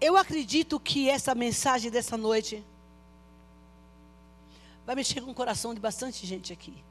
[0.00, 2.64] Eu acredito que essa mensagem dessa noite
[4.86, 6.82] vai mexer com o coração de bastante gente aqui.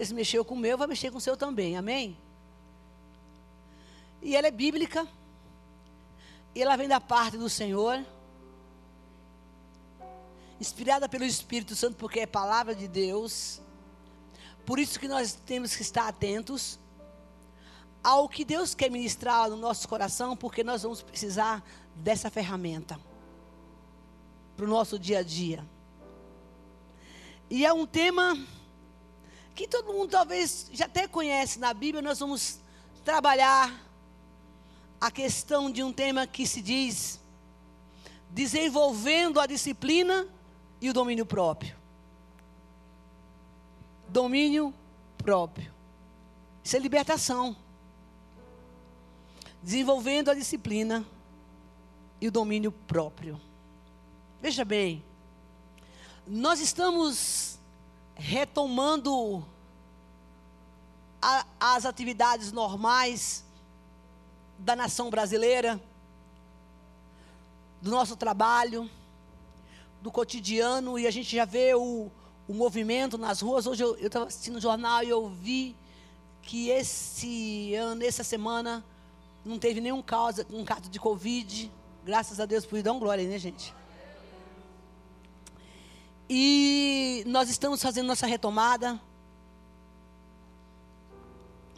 [0.00, 1.76] Se mexeu com o meu, vai mexer com o seu também.
[1.76, 2.16] Amém?
[4.22, 5.06] E ela é bíblica.
[6.54, 8.04] E ela vem da parte do Senhor.
[10.60, 13.60] Inspirada pelo Espírito Santo, porque é palavra de Deus.
[14.64, 16.78] Por isso que nós temos que estar atentos
[18.02, 21.62] ao que Deus quer ministrar no nosso coração, porque nós vamos precisar
[21.94, 22.98] dessa ferramenta
[24.56, 25.64] para o nosso dia a dia.
[27.48, 28.36] E é um tema
[29.54, 32.58] que todo mundo talvez já até conhece na Bíblia, nós vamos
[33.04, 33.72] trabalhar
[35.00, 37.20] a questão de um tema que se diz
[38.30, 40.26] desenvolvendo a disciplina
[40.80, 41.76] e o domínio próprio.
[44.08, 44.72] Domínio
[45.18, 45.72] próprio.
[46.64, 47.56] Isso é libertação.
[49.62, 51.04] Desenvolvendo a disciplina
[52.20, 53.40] e o domínio próprio.
[54.40, 55.04] Veja bem,
[56.26, 57.58] nós estamos
[58.14, 59.44] retomando
[61.20, 63.44] a, as atividades normais
[64.58, 65.80] da nação brasileira,
[67.80, 68.88] do nosso trabalho,
[70.00, 72.10] do cotidiano, e a gente já vê o,
[72.48, 73.66] o movimento nas ruas.
[73.66, 75.76] Hoje eu estava assistindo o jornal e eu vi
[76.42, 78.84] que esse ano, essa semana,
[79.44, 81.70] não teve nenhum caso, um caso de Covid.
[82.04, 83.74] Graças a Deus por isso, dá glória, né, gente?
[86.28, 89.00] E nós estamos fazendo nossa retomada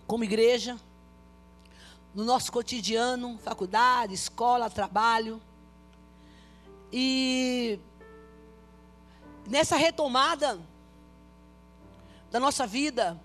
[0.06, 0.78] como igreja
[2.14, 5.42] no nosso cotidiano, faculdade, escola, trabalho.
[6.92, 7.80] E
[9.48, 10.60] nessa retomada
[12.30, 13.20] da nossa vida,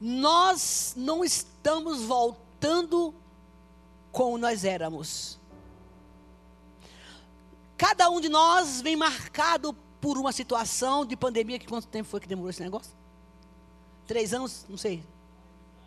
[0.00, 3.14] nós não estamos voltando
[4.14, 5.40] como nós éramos.
[7.76, 11.58] Cada um de nós vem marcado por uma situação de pandemia.
[11.58, 12.92] Que quanto tempo foi que demorou esse negócio?
[14.06, 14.64] Três anos?
[14.68, 15.04] Não sei.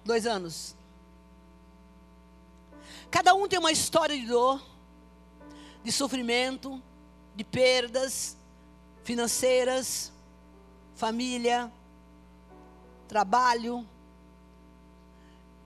[0.04, 0.76] Dois anos.
[3.10, 4.62] Cada um tem uma história de dor,
[5.82, 6.84] de sofrimento,
[7.34, 8.36] de perdas
[9.06, 10.12] financeiras,
[10.96, 11.72] família,
[13.08, 13.88] trabalho,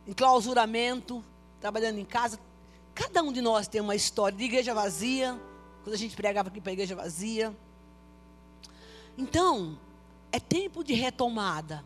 [0.06, 1.24] enclausuramento,
[1.60, 2.40] trabalhando em casa.
[3.02, 5.42] Cada um de nós tem uma história de igreja vazia,
[5.84, 7.52] quando a gente pregava aqui para a igreja vazia.
[9.18, 9.76] Então,
[10.32, 11.84] é tempo de retomada.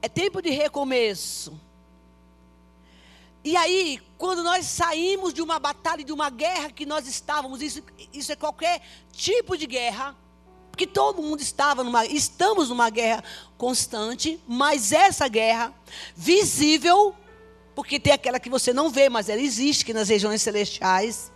[0.00, 1.60] É tempo de recomeço.
[3.44, 7.82] E aí, quando nós saímos de uma batalha, de uma guerra que nós estávamos, isso,
[8.14, 8.80] isso é qualquer
[9.12, 10.16] tipo de guerra,
[10.70, 13.22] porque todo mundo estava numa, estamos numa guerra
[13.58, 15.74] constante, mas essa guerra
[16.16, 17.14] visível,
[17.76, 21.30] porque tem aquela que você não vê, mas ela existe que nas regiões celestiais,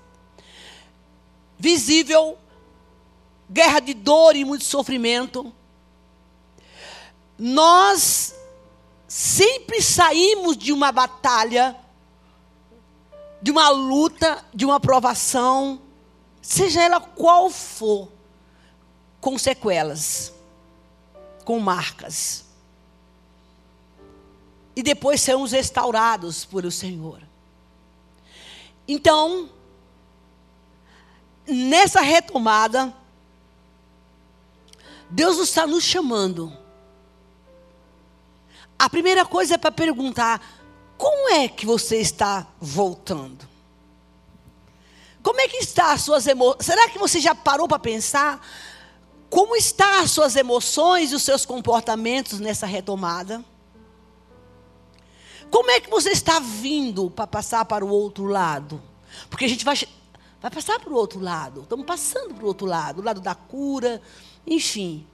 [1.59, 2.39] visível,
[3.49, 5.55] guerra de dor e muito sofrimento.
[7.39, 8.35] Nós
[9.07, 11.77] sempre saímos de uma batalha
[13.43, 15.81] de uma luta, de uma provação,
[16.43, 18.09] seja ela qual for,
[19.21, 20.33] com sequelas,
[21.45, 22.50] com marcas.
[24.81, 27.21] E depois sermos restaurados por o Senhor.
[28.89, 29.51] Então,
[31.47, 32.91] nessa retomada,
[35.11, 36.51] Deus está nos chamando.
[38.79, 40.41] A primeira coisa é para perguntar:
[40.97, 43.47] como é que você está voltando?
[45.23, 46.65] Como é que está as suas emoções?
[46.65, 48.41] Será que você já parou para pensar
[49.29, 53.45] como estão as suas emoções e os seus comportamentos nessa retomada?
[55.51, 58.81] Como é que você está vindo para passar para o outro lado?
[59.29, 59.77] Porque a gente vai,
[60.41, 61.63] vai passar para o outro lado.
[61.63, 64.01] Estamos passando para o outro lado, o lado da cura,
[64.47, 65.07] enfim.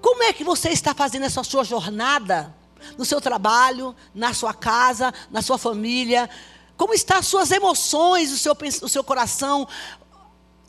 [0.00, 2.54] Como é que você está fazendo essa sua jornada
[2.96, 6.28] no seu trabalho, na sua casa, na sua família?
[6.76, 9.66] Como estão as suas emoções, o seu, o seu coração,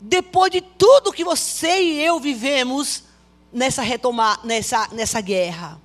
[0.00, 3.04] depois de tudo que você e eu vivemos
[3.52, 5.80] nessa retomar, nessa, nessa guerra?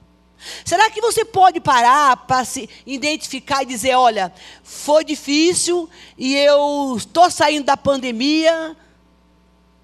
[0.63, 4.33] Será que você pode parar para se identificar e dizer, olha,
[4.63, 8.75] foi difícil e eu estou saindo da pandemia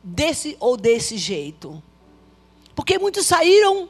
[0.04, 1.82] desse ou desse jeito?
[2.76, 3.90] Porque muitos saíram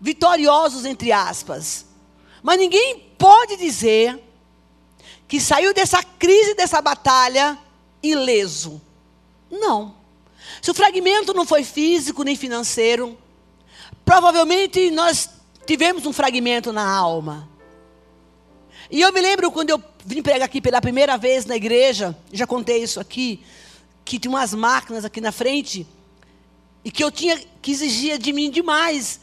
[0.00, 1.86] vitoriosos, entre aspas.
[2.42, 4.22] Mas ninguém pode dizer
[5.26, 7.58] que saiu dessa crise, dessa batalha,
[8.02, 8.80] ileso.
[9.50, 9.94] Não.
[10.62, 13.18] Se o fragmento não foi físico nem financeiro,
[14.04, 15.28] provavelmente nós
[15.68, 17.46] tivemos um fragmento na alma.
[18.90, 22.46] E eu me lembro quando eu vim pregar aqui pela primeira vez na igreja, já
[22.46, 23.44] contei isso aqui,
[24.02, 25.86] que tinha umas máquinas aqui na frente,
[26.82, 29.20] e que eu tinha, que exigia de mim demais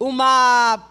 [0.00, 0.84] uma,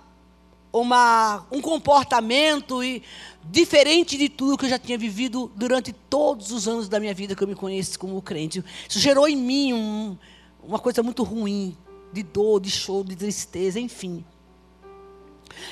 [0.71, 3.03] uma, um comportamento e,
[3.43, 7.35] diferente de tudo que eu já tinha vivido durante todos os anos da minha vida
[7.35, 8.63] que eu me conheço como crente.
[8.87, 10.17] Isso gerou em mim um,
[10.63, 11.75] uma coisa muito ruim,
[12.13, 14.23] de dor, de choro, de tristeza, enfim.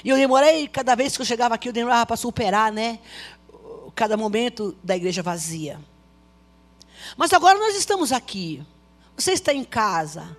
[0.04, 3.00] E eu demorei, cada vez que eu chegava aqui, eu demorava para superar, né?
[3.94, 5.80] Cada momento da igreja vazia.
[7.18, 8.64] Mas agora nós estamos aqui.
[9.16, 10.38] Você está em casa.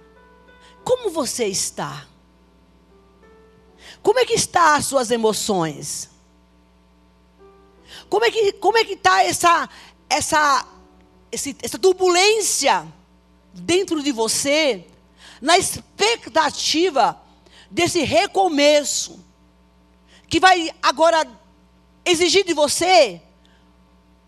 [0.85, 2.07] Como você está?
[4.03, 6.11] Como é que está as suas emoções?
[8.09, 9.69] Como é que como é que está essa
[10.09, 10.67] essa
[11.33, 12.87] essa turbulência
[13.53, 14.87] dentro de você
[15.41, 17.21] na expectativa
[17.71, 19.25] desse recomeço
[20.29, 21.27] que vai agora
[22.05, 23.21] exigir de você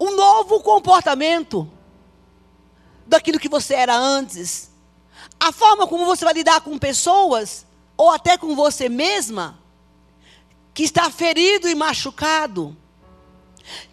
[0.00, 1.70] um novo comportamento
[3.06, 4.70] daquilo que você era antes.
[5.40, 9.58] A forma como você vai lidar com pessoas, ou até com você mesma,
[10.72, 12.76] que está ferido e machucado,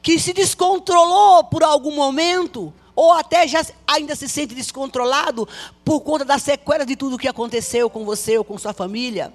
[0.02, 5.48] que se descontrolou por algum momento, ou até já ainda se sente descontrolado
[5.84, 9.34] por conta das sequelas de tudo o que aconteceu com você ou com sua família,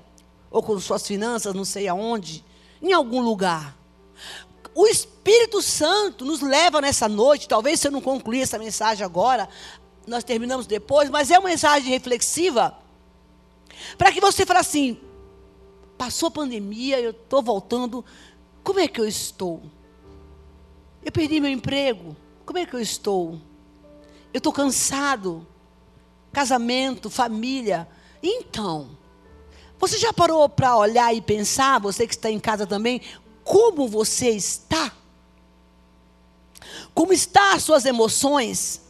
[0.51, 2.45] ou com suas finanças, não sei aonde
[2.83, 3.77] em algum lugar.
[4.75, 9.49] O Espírito Santo nos leva nessa noite, talvez se eu não concluir essa mensagem agora,
[10.07, 12.77] nós terminamos depois, mas é uma mensagem reflexiva,
[13.99, 14.99] para que você fale assim:
[15.99, 18.05] passou a pandemia, eu estou voltando,
[18.65, 19.63] como é que eu estou?
[21.05, 23.41] Eu perdi meu emprego, como é que eu estou?
[24.33, 25.47] Eu estou cansado,
[26.33, 27.89] casamento, família.
[28.23, 28.97] Então,
[29.79, 33.01] você já parou para olhar e pensar, você que está em casa também,
[33.43, 34.93] como você está?
[36.95, 38.83] Como estão as suas emoções?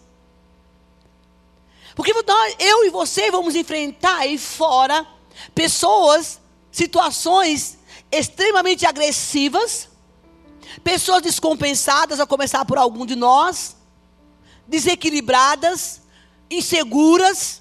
[1.94, 5.06] Porque nós, eu e você vamos enfrentar aí fora
[5.54, 6.40] pessoas,
[6.70, 7.78] situações
[8.10, 9.88] extremamente agressivas,
[10.82, 13.76] pessoas descompensadas, a começar por algum de nós,
[14.70, 16.00] desequilibradas,
[16.49, 17.61] inseguras,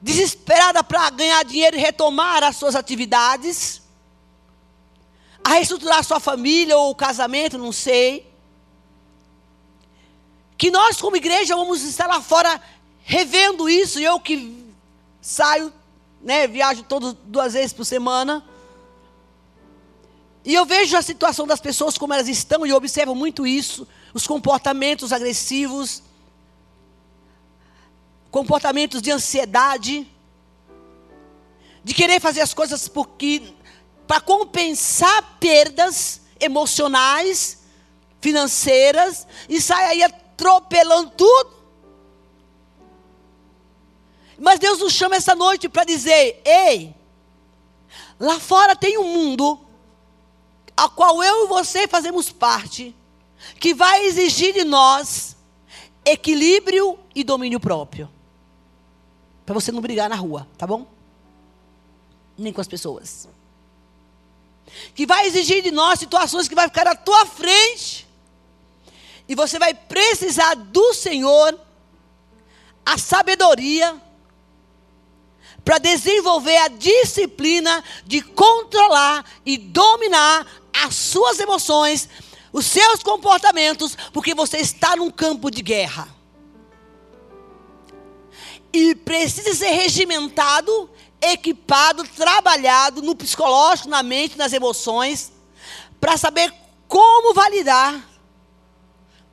[0.00, 3.80] desesperada para ganhar dinheiro e retomar as suas atividades,
[5.42, 8.30] a reestruturar sua família ou o casamento, não sei.
[10.58, 12.60] Que nós, como igreja, vamos estar lá fora
[13.02, 14.62] revendo isso, e eu que
[15.22, 15.72] saio,
[16.20, 18.44] né, viajo todas duas vezes por semana.
[20.44, 24.26] E eu vejo a situação das pessoas como elas estão, e observo muito isso, os
[24.26, 26.02] comportamentos agressivos,
[28.30, 30.10] comportamentos de ansiedade,
[31.82, 33.54] de querer fazer as coisas porque
[34.06, 37.58] para compensar perdas emocionais,
[38.20, 41.60] financeiras e sai aí atropelando tudo.
[44.38, 46.94] Mas Deus nos chama essa noite para dizer: ei,
[48.18, 49.60] lá fora tem um mundo
[50.76, 52.96] a qual eu e você fazemos parte,
[53.58, 55.36] que vai exigir de nós
[56.04, 58.08] equilíbrio e domínio próprio.
[59.44, 60.86] Para você não brigar na rua, tá bom?
[62.36, 63.28] Nem com as pessoas.
[64.94, 68.06] Que vai exigir de nós situações que vai ficar à tua frente.
[69.28, 71.58] E você vai precisar do Senhor
[72.84, 74.00] a sabedoria
[75.64, 82.08] para desenvolver a disciplina de controlar e dominar as suas emoções,
[82.52, 86.08] os seus comportamentos, porque você está num campo de guerra
[88.72, 90.88] e precisa ser regimentado,
[91.20, 95.32] equipado, trabalhado no psicológico, na mente, nas emoções,
[96.00, 96.52] para saber
[96.86, 98.08] como validar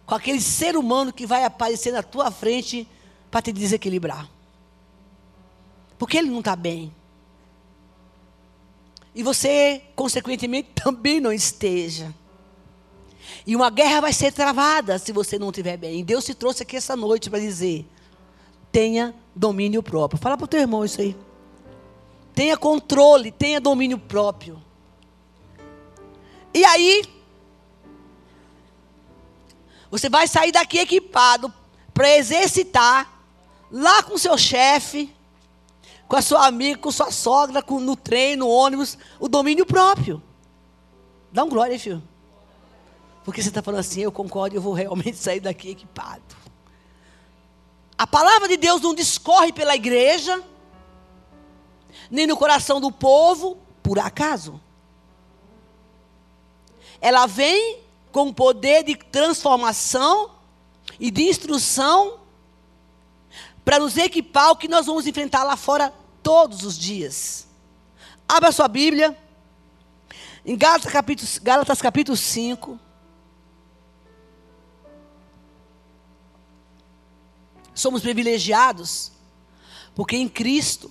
[0.05, 2.88] com aquele ser humano que vai aparecer na tua frente
[3.29, 4.29] para te desequilibrar.
[5.97, 6.93] Porque ele não está bem.
[9.13, 12.13] E você, consequentemente, também não esteja.
[13.46, 16.03] E uma guerra vai ser travada se você não estiver bem.
[16.03, 17.86] Deus te trouxe aqui essa noite para dizer:
[18.72, 20.19] tenha domínio próprio.
[20.19, 21.15] Fala para o teu irmão isso aí.
[22.34, 24.62] Tenha controle, tenha domínio próprio.
[26.53, 27.03] E aí,
[29.89, 31.51] você vai sair daqui equipado
[31.93, 33.12] para exercitar
[33.72, 35.13] lá com seu chefe,
[36.07, 40.22] com a sua amiga, com sua sogra, com, no trem, no ônibus, o domínio próprio.
[41.31, 42.01] Dá um glória, filho.
[43.27, 46.24] Porque você está falando assim, eu concordo, eu vou realmente sair daqui equipado.
[47.98, 50.41] A palavra de Deus não discorre pela igreja,
[52.10, 54.62] nem no coração do povo, por acaso.
[57.01, 57.81] ela vem
[58.13, 60.31] com poder de transformação
[60.98, 62.22] e de instrução
[63.65, 65.93] para nos equipar o que nós vamos enfrentar lá fora
[66.24, 67.46] todos os dias.
[68.25, 69.17] Abra sua Bíblia.
[70.46, 72.87] Em Gálatas capítulo, Gálatas capítulo 5.
[77.77, 79.12] Somos privilegiados,
[79.93, 80.89] porque em Cristo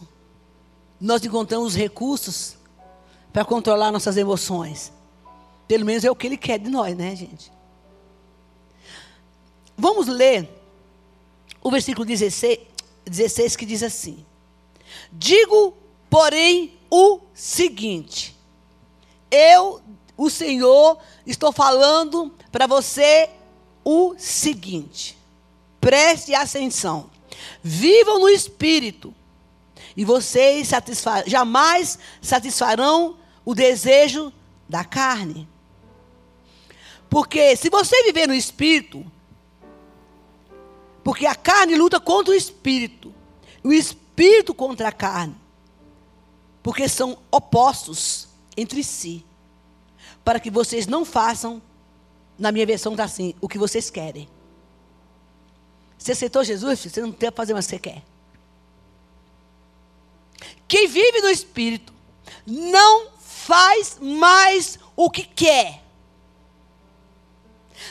[1.01, 2.57] nós encontramos recursos
[3.33, 4.93] para controlar nossas emoções.
[5.67, 7.51] Pelo menos é o que Ele quer de nós, né, gente?
[9.77, 10.49] Vamos ler
[11.61, 12.61] o versículo 16,
[13.05, 14.25] 16 que diz assim:
[15.11, 15.75] Digo,
[16.09, 18.37] porém, o seguinte:
[19.29, 19.83] Eu,
[20.17, 23.29] o Senhor, estou falando para você
[23.85, 25.16] o seguinte.
[25.81, 27.11] Preste atenção.
[27.63, 29.15] Vivam no espírito,
[29.97, 30.69] e vocês
[31.27, 34.33] jamais satisfarão o desejo
[34.69, 35.49] da carne.
[37.09, 39.05] Porque se você viver no espírito,
[41.03, 43.15] porque a carne luta contra o espírito,
[43.63, 45.37] o espírito contra a carne,
[46.63, 49.25] porque são opostos entre si,
[50.25, 51.63] para que vocês não façam,
[52.39, 54.29] na minha versão está assim, o que vocês querem.
[56.07, 58.01] Você aceitou Jesus, você não tem que fazer o que você quer.
[60.69, 61.93] Quem vive no Espírito
[62.47, 65.83] não faz mais o que quer.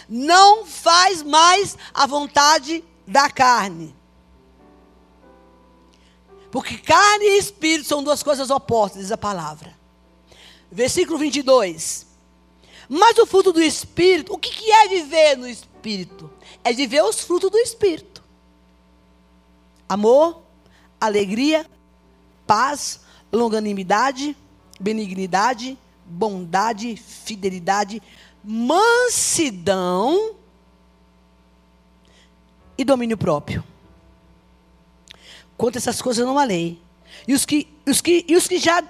[0.08, 3.94] Não faz mais a vontade da carne.
[6.50, 9.78] Porque carne e espírito são duas coisas opostas, diz a palavra.
[10.72, 12.05] Versículo 22.
[12.88, 16.30] Mas o fruto do espírito, o que, que é viver no espírito?
[16.64, 18.24] É viver os frutos do espírito:
[19.90, 20.42] amor,
[21.00, 21.66] alegria,
[22.46, 23.00] paz,
[23.32, 24.36] longanimidade,
[24.80, 28.02] benignidade, bondade, fidelidade,
[28.44, 30.36] mansidão
[32.78, 33.64] e domínio próprio.
[35.58, 36.80] Conta essas coisas não há lei.
[37.28, 38.84] E os que, os que, e os que já,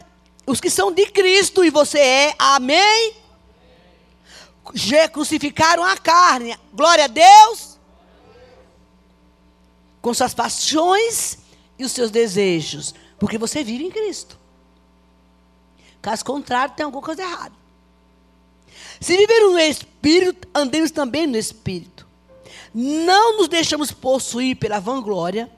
[0.45, 3.24] os que são de Cristo e você é, amém?
[5.11, 6.57] Crucificaram a carne.
[6.73, 7.77] Glória a Deus.
[10.01, 11.37] Com suas paixões
[11.77, 12.93] e os seus desejos.
[13.19, 14.39] Porque você vive em Cristo.
[16.01, 17.55] Caso contrário, tem alguma coisa errada.
[18.99, 22.07] Se viver no Espírito, andemos também no Espírito.
[22.73, 25.49] Não nos deixamos possuir pela vanglória,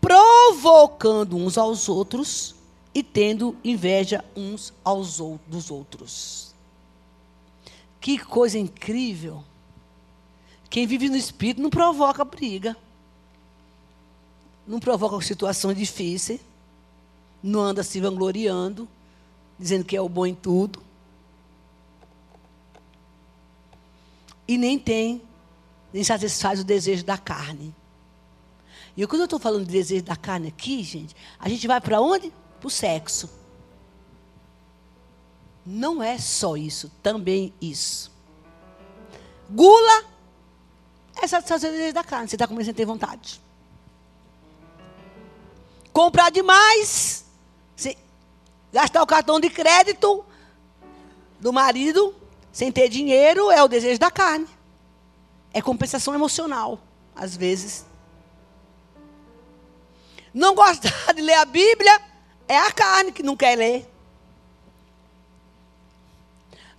[0.00, 2.54] provocando uns aos outros
[2.94, 6.51] e tendo inveja uns aos dos outros.
[8.02, 9.42] Que coisa incrível.
[10.68, 12.76] Quem vive no Espírito não provoca briga.
[14.66, 16.38] Não provoca situação difícil
[17.42, 18.88] não anda se vangloriando,
[19.58, 20.82] dizendo que é o bom em tudo.
[24.46, 25.20] E nem tem,
[25.92, 27.74] nem satisfaz o desejo da carne.
[28.96, 32.00] E quando eu estou falando de desejo da carne aqui, gente, a gente vai para
[32.00, 32.32] onde?
[32.60, 33.28] Para o sexo.
[35.64, 38.10] Não é só isso, também isso.
[39.48, 40.04] Gula
[41.20, 42.28] é satisfazer da carne.
[42.28, 43.40] Você está começando a ter vontade.
[45.92, 47.22] Comprar demais
[48.72, 50.24] Gastar o cartão de crédito
[51.38, 52.14] do marido
[52.50, 54.48] sem ter dinheiro é o desejo da carne.
[55.52, 56.80] É compensação emocional,
[57.14, 57.84] às vezes.
[60.32, 62.00] Não gostar de ler a Bíblia
[62.48, 63.91] é a carne que não quer ler.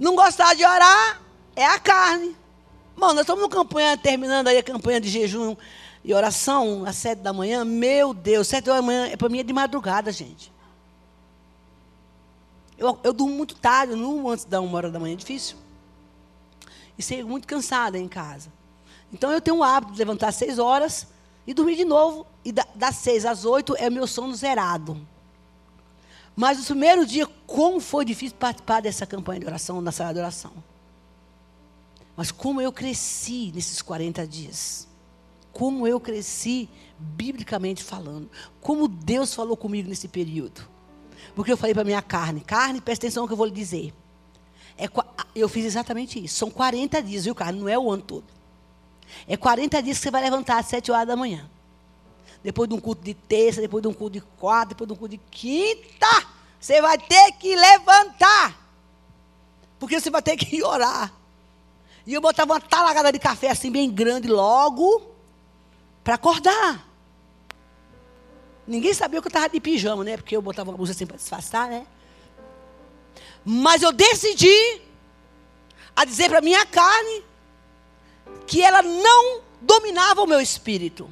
[0.03, 1.22] Não gostar de orar
[1.55, 2.36] é a carne.
[2.93, 5.55] Mano, nós estamos numa campanha, terminando aí a campanha de jejum
[6.03, 7.63] e oração às sete da manhã.
[7.63, 10.51] Meu Deus, sete da manhã, é para mim é de madrugada, gente.
[12.77, 15.55] Eu, eu durmo muito tarde, não antes da uma hora da manhã, é difícil.
[16.98, 18.51] E saio muito cansada em casa.
[19.13, 21.07] Então eu tenho o hábito de levantar às seis horas
[21.48, 22.27] e dormir de novo.
[22.43, 25.07] E da, das seis às oito é meu sono zerado.
[26.36, 30.20] Mas no primeiro dia, como foi difícil participar dessa campanha de oração, na sala de
[30.20, 30.52] oração.
[32.16, 34.88] Mas como eu cresci nesses 40 dias.
[35.52, 38.30] Como eu cresci, biblicamente falando.
[38.60, 40.68] Como Deus falou comigo nesse período.
[41.36, 43.94] Porque eu falei para minha carne, carne, presta atenção no que eu vou lhe dizer.
[44.78, 44.88] É,
[45.36, 46.36] eu fiz exatamente isso.
[46.36, 47.60] São 40 dias, viu, carne?
[47.60, 48.25] Não é o ano todo.
[49.28, 51.50] É 40 dias que você vai levantar às 7 horas da manhã.
[52.43, 54.97] Depois de um culto de terça, depois de um culto de quarta, depois de um
[54.97, 56.27] culto de quinta,
[56.59, 58.59] você vai ter que levantar.
[59.79, 61.13] Porque você vai ter que orar.
[62.05, 65.01] E eu botava uma talagada de café assim, bem grande, logo,
[66.03, 66.85] para acordar.
[68.67, 70.17] Ninguém sabia que eu estava de pijama, né?
[70.17, 71.88] Porque eu botava uma blusa assim para disfarçar, né?
[73.45, 74.81] Mas eu decidi
[75.95, 77.23] a dizer para minha carne
[78.47, 81.09] que ela não dominava o meu espírito.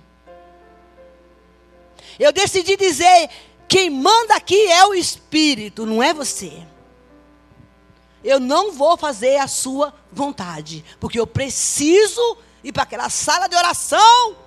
[2.22, 3.30] Eu decidi dizer:
[3.68, 6.64] quem manda aqui é o espírito, não é você.
[8.24, 13.56] Eu não vou fazer a sua vontade, porque eu preciso ir para aquela sala de
[13.56, 14.38] oração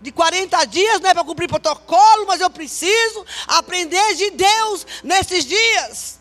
[0.00, 5.44] de 40 dias, não é para cumprir protocolo, mas eu preciso aprender de Deus nesses
[5.44, 6.20] dias.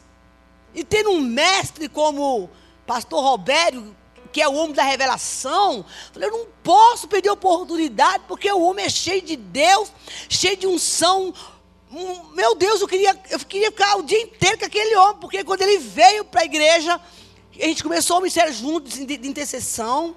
[0.74, 2.50] E tendo um mestre como
[2.88, 3.96] pastor Robério,
[4.34, 5.86] que é o homem da revelação,
[6.16, 9.92] eu não posso perder a oportunidade, porque o homem é cheio de Deus,
[10.28, 11.32] cheio de unção.
[12.34, 15.62] Meu Deus, eu queria, eu queria ficar o dia inteiro com aquele homem, porque quando
[15.62, 17.00] ele veio para a igreja,
[17.56, 20.16] a gente começou o ministério juntos de, de intercessão.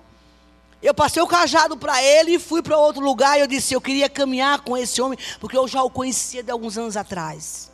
[0.82, 3.36] Eu passei o cajado para ele e fui para outro lugar.
[3.36, 6.50] E eu disse: Eu queria caminhar com esse homem, porque eu já o conhecia de
[6.50, 7.70] alguns anos atrás.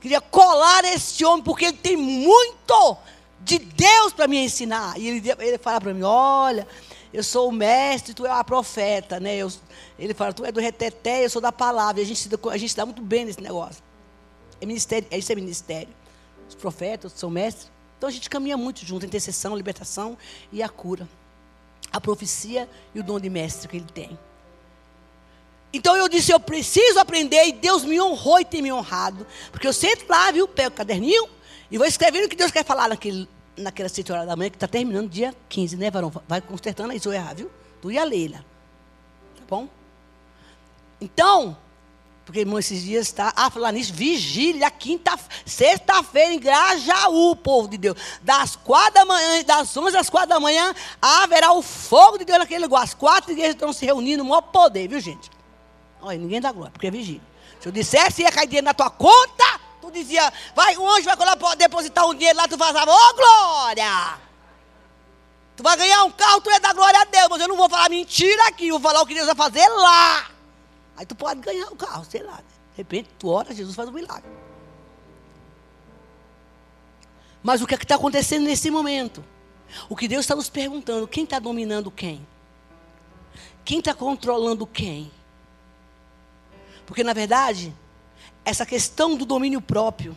[0.00, 2.96] Queria colar esse homem, porque ele tem muito
[3.40, 4.98] de Deus para me ensinar.
[4.98, 6.66] E ele, ele fala para mim: Olha,
[7.12, 9.18] eu sou o mestre, tu é a profeta.
[9.20, 9.36] Né?
[9.36, 9.52] Eu,
[9.98, 12.00] ele fala: Tu é do reteté, eu sou da palavra.
[12.00, 13.82] E a gente, a gente dá muito bem nesse negócio.
[14.60, 15.94] É ministério, isso é ministério.
[16.48, 17.70] Os profetas são mestres.
[17.98, 20.16] Então a gente caminha muito junto: intercessão, libertação
[20.52, 21.08] e a cura
[21.96, 24.18] a profecia e o dom de mestre que ele tem.
[25.72, 29.26] Então eu disse, eu preciso aprender, e Deus me honrou e tem me honrado.
[29.50, 31.28] Porque eu sento lá, viu, pego o caderninho
[31.70, 34.56] e vou escrevendo o que Deus quer falar naquele, naquela 7 horas da manhã, que
[34.56, 36.12] está terminando dia 15, né, varão?
[36.28, 37.50] Vai consertando aí se eu errar, viu?
[37.80, 38.44] Tu e a Leila.
[39.36, 39.68] Tá bom?
[41.00, 41.56] Então,
[42.26, 43.32] porque, irmão, esses dias está.
[43.36, 47.96] Ah, falar nisso, vigília, quinta, sexta-feira, em Grajaú, povo de Deus.
[48.20, 52.40] Das quatro da manhã, das onze às quatro da manhã, haverá o fogo de Deus
[52.40, 52.82] naquele lugar.
[52.82, 55.30] As quatro igrejas estão se reunindo, o maior poder, viu, gente?
[56.02, 57.22] Olha, ninguém dá glória, porque é vigília.
[57.60, 61.56] Se eu dissesse ia cair dinheiro na tua conta, tu dizia, vai, o anjo vai
[61.56, 64.18] depositar um dinheiro lá, tu vazava, ô oh, glória!
[65.56, 67.68] Tu vai ganhar um carro, tu ia dar glória a Deus, mas eu não vou
[67.68, 70.30] falar mentira aqui, eu vou falar o que Deus vai fazer lá.
[70.96, 72.36] Aí tu pode ganhar o carro, sei lá.
[72.36, 74.30] De repente, tu ora, Jesus faz um milagre.
[77.42, 79.24] Mas o que é está acontecendo nesse momento?
[79.88, 82.26] O que Deus está nos perguntando: quem está dominando quem?
[83.64, 85.10] Quem está controlando quem?
[86.86, 87.74] Porque, na verdade,
[88.46, 90.16] essa questão do domínio próprio,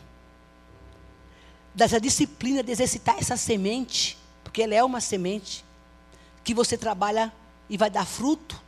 [1.73, 5.65] dessa disciplina de exercitar essa semente, porque ela é uma semente,
[6.43, 7.33] que você trabalha
[7.67, 8.61] e vai dar fruto,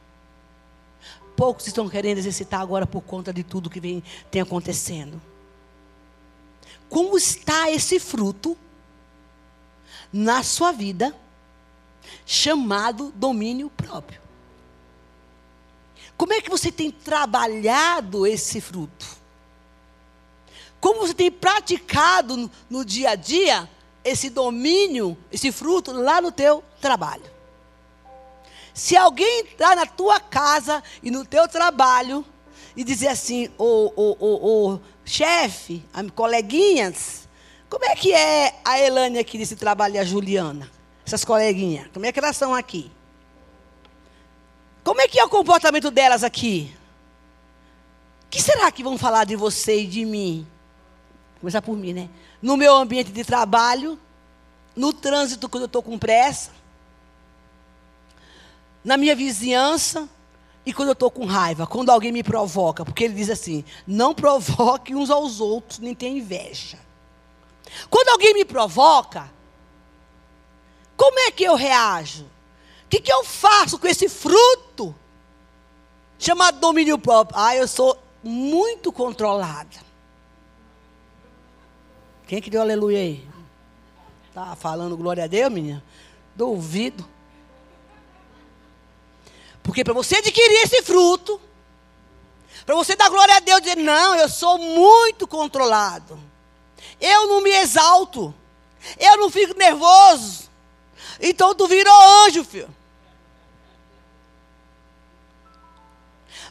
[1.35, 5.21] poucos estão querendo exercitar agora por conta de tudo que vem tem acontecendo.
[6.89, 8.57] Como está esse fruto
[10.11, 11.15] na sua vida
[12.25, 14.19] chamado domínio próprio?
[16.17, 19.20] Como é que você tem trabalhado esse fruto?
[20.81, 23.69] Como você tem praticado no, dia a dia
[24.03, 27.29] esse domínio, esse fruto lá no teu trabalho?
[28.73, 32.25] Se alguém entrar na tua casa e no teu trabalho
[32.75, 37.29] e dizer assim, ô, ô, ô, ô chefe, coleguinhas,
[37.69, 40.71] como é que é a Elane aqui desse trabalho e a Juliana?
[41.05, 42.91] Essas coleguinhas, como é que elas são aqui?
[44.83, 46.75] Como é que é o comportamento delas aqui?
[48.25, 50.47] O que será que vão falar de você e de mim?
[51.41, 52.09] Começar por mim, né?
[52.39, 53.99] No meu ambiente de trabalho,
[54.75, 56.51] no trânsito quando eu estou com pressa,
[58.83, 60.07] na minha vizinhança
[60.63, 64.13] e quando eu estou com raiva, quando alguém me provoca, porque ele diz assim: não
[64.13, 66.77] provoque uns aos outros, nem tenha inveja.
[67.89, 69.27] Quando alguém me provoca,
[70.95, 72.25] como é que eu reajo?
[72.85, 74.93] O que, que eu faço com esse fruto?
[76.19, 77.39] Chamado domínio próprio.
[77.39, 79.90] Ah, eu sou muito controlada.
[82.31, 83.27] Quem é que deu aleluia aí?
[84.33, 85.83] Tá falando glória a Deus, menina?
[86.33, 87.05] Duvido.
[89.61, 91.41] Porque para você adquirir esse fruto,
[92.65, 96.17] para você dar glória a Deus dizer, não, eu sou muito controlado.
[97.01, 98.33] Eu não me exalto.
[98.97, 100.49] Eu não fico nervoso.
[101.19, 102.73] Então tu virou anjo, filho.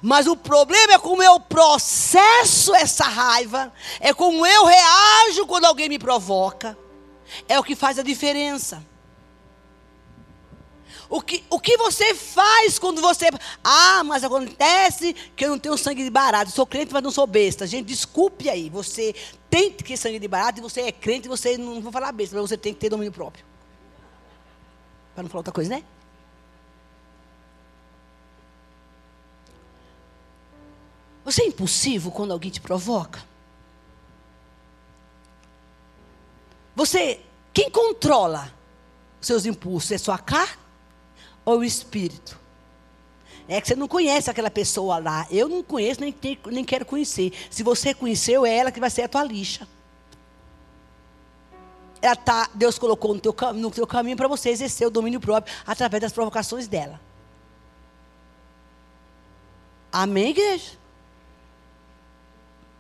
[0.03, 5.89] Mas o problema é como eu processo essa raiva, é como eu reajo quando alguém
[5.89, 6.77] me provoca.
[7.49, 8.83] É o que faz a diferença.
[11.09, 13.29] O que, o que você faz quando você.
[13.65, 16.53] Ah, mas acontece que eu não tenho sangue de barato.
[16.53, 17.67] Sou crente, mas não sou besta.
[17.67, 18.71] Gente, desculpe aí.
[18.71, 19.15] Você
[19.51, 22.13] tem que ter sangue de barato e você é crente e você não vou falar
[22.13, 23.45] besta, mas você tem que ter domínio próprio.
[25.15, 25.85] Para não falar outra coisa, né?
[31.31, 33.25] Você é impulsivo quando alguém te provoca?
[36.75, 37.21] Você,
[37.53, 38.53] quem controla
[39.21, 39.93] seus impulsos?
[39.93, 40.59] É sua carne
[41.45, 42.37] ou o espírito?
[43.47, 45.25] É que você não conhece aquela pessoa lá.
[45.31, 46.13] Eu não conheço, nem,
[46.47, 47.33] nem quero conhecer.
[47.49, 49.69] Se você conheceu, é ela que vai ser a tua lixa.
[52.03, 55.55] Ela tá, Deus colocou no teu, no teu caminho para você exercer o domínio próprio
[55.65, 57.01] através das provocações dela.
[59.93, 60.80] Amém, igreja?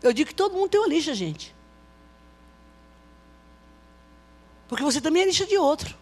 [0.02, 1.54] Eu digo que todo mundo tem uma lixa, gente.
[4.68, 5.94] Porque você também é lixa de outro.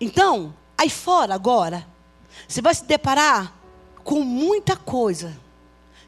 [0.00, 1.86] Então, aí fora agora,
[2.48, 3.54] você vai se deparar
[4.02, 5.38] com muita coisa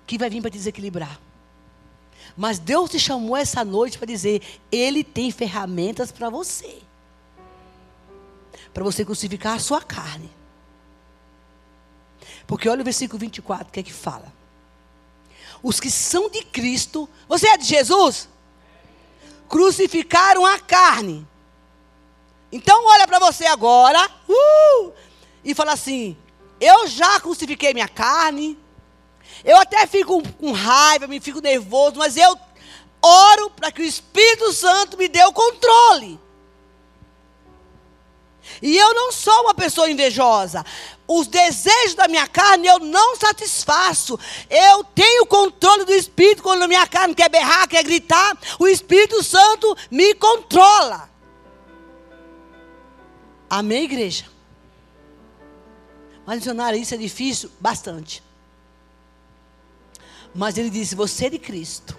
[0.07, 1.21] que vai vir para desequilibrar.
[2.37, 6.81] Mas Deus te chamou essa noite para dizer: Ele tem ferramentas para você.
[8.73, 10.31] Para você crucificar a sua carne.
[12.47, 14.33] Porque olha o versículo 24, o que é que fala?
[15.63, 18.29] Os que são de Cristo, você é de Jesus?
[19.49, 21.27] Crucificaram a carne.
[22.51, 24.93] Então olha para você agora uh,
[25.45, 26.17] e fala assim:
[26.61, 28.59] eu já crucifiquei minha carne,
[29.45, 32.39] eu até fico com raiva, me fico nervoso, mas eu
[33.03, 36.21] oro para que o Espírito Santo me dê o controle.
[38.63, 40.65] E eu não sou uma pessoa invejosa.
[41.09, 44.17] Os desejos da minha carne eu não satisfaço.
[44.49, 48.39] Eu tenho controle do Espírito quando a minha carne quer berrar, quer gritar.
[48.61, 51.11] O Espírito Santo me controla.
[53.51, 54.27] Amém, igreja?
[56.25, 57.51] Mas adicionar isso é difícil?
[57.59, 58.23] Bastante.
[60.33, 61.99] Mas ele disse: Você é de Cristo.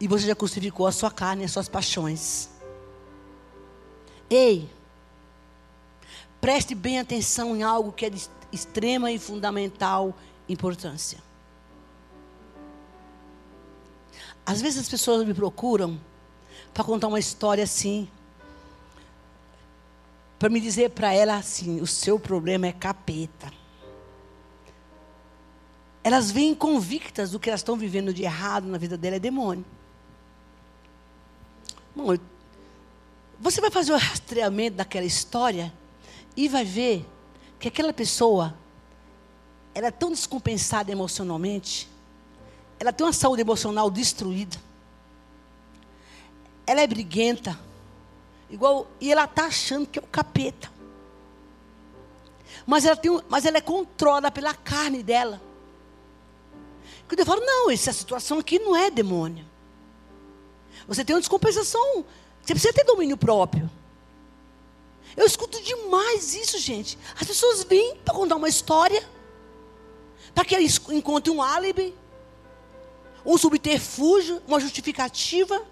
[0.00, 2.48] E você já crucificou a sua carne e as suas paixões.
[4.30, 4.70] Ei,
[6.40, 10.14] preste bem atenção em algo que é de extrema e fundamental
[10.48, 11.18] importância.
[14.44, 16.00] Às vezes as pessoas me procuram
[16.72, 18.08] para contar uma história assim,
[20.38, 23.60] para me dizer para ela assim: o seu problema é capeta
[26.02, 29.64] elas vêm convictas do que elas estão vivendo de errado na vida dela é demônio.
[31.94, 32.16] Bom,
[33.38, 35.72] você vai fazer o rastreamento daquela história
[36.36, 37.06] e vai ver
[37.58, 38.54] que aquela pessoa
[39.74, 41.88] ela é tão descompensada emocionalmente,
[42.78, 44.56] ela tem uma saúde emocional destruída,
[46.66, 47.58] ela é briguenta,
[48.48, 50.70] igual e ela está achando que é o capeta.
[52.66, 55.40] Mas ela, tem, mas ela é controlada pela carne dela.
[57.06, 59.44] Porque eu falo, não, essa situação aqui não é demônio.
[60.86, 62.04] Você tem uma descompensação.
[62.42, 63.68] Você precisa ter domínio próprio.
[65.16, 66.98] Eu escuto demais isso, gente.
[67.18, 69.06] As pessoas vêm para contar uma história,
[70.34, 71.94] para que eles encontrem um álibi,
[73.24, 75.62] um subterfúgio, uma justificativa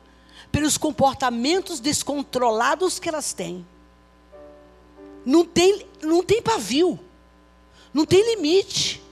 [0.50, 3.66] pelos comportamentos descontrolados que elas têm.
[5.24, 6.98] Não tem, não tem pavio,
[7.92, 9.02] não tem limite.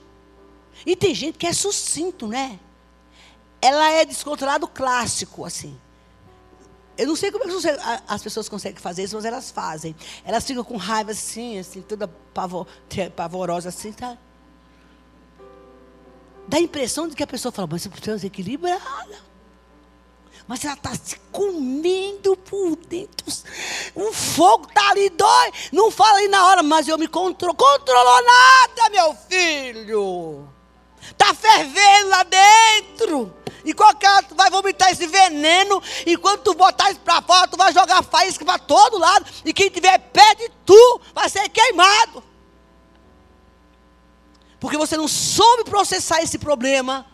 [0.85, 2.59] E tem gente que é sucinto, né?
[3.61, 5.79] Ela é descontrolado clássico, assim.
[6.97, 9.95] Eu não sei como é as pessoas conseguem fazer isso, mas elas fazem.
[10.25, 12.65] Elas ficam com raiva assim, assim, toda pavor,
[13.15, 14.17] pavorosa assim, tá?
[16.47, 19.27] Dá a impressão de que a pessoa fala, mas você precisa desequilibrada.
[20.47, 23.27] Mas ela está se comendo por dentro.
[23.93, 25.51] O fogo está ali, dói.
[25.73, 27.53] Não fala aí na hora, mas eu me controlo.
[27.53, 30.47] Controlou nada, meu filho.
[31.01, 33.33] Está fervendo lá dentro.
[33.65, 35.66] E qualquer tu vai vomitar esse veneno.
[36.05, 39.25] E quando tu botar isso para fora, tu vai jogar faísca para todo lado.
[39.45, 42.23] E quem tiver pé de tu vai ser queimado.
[44.59, 47.05] Porque você não soube processar esse problema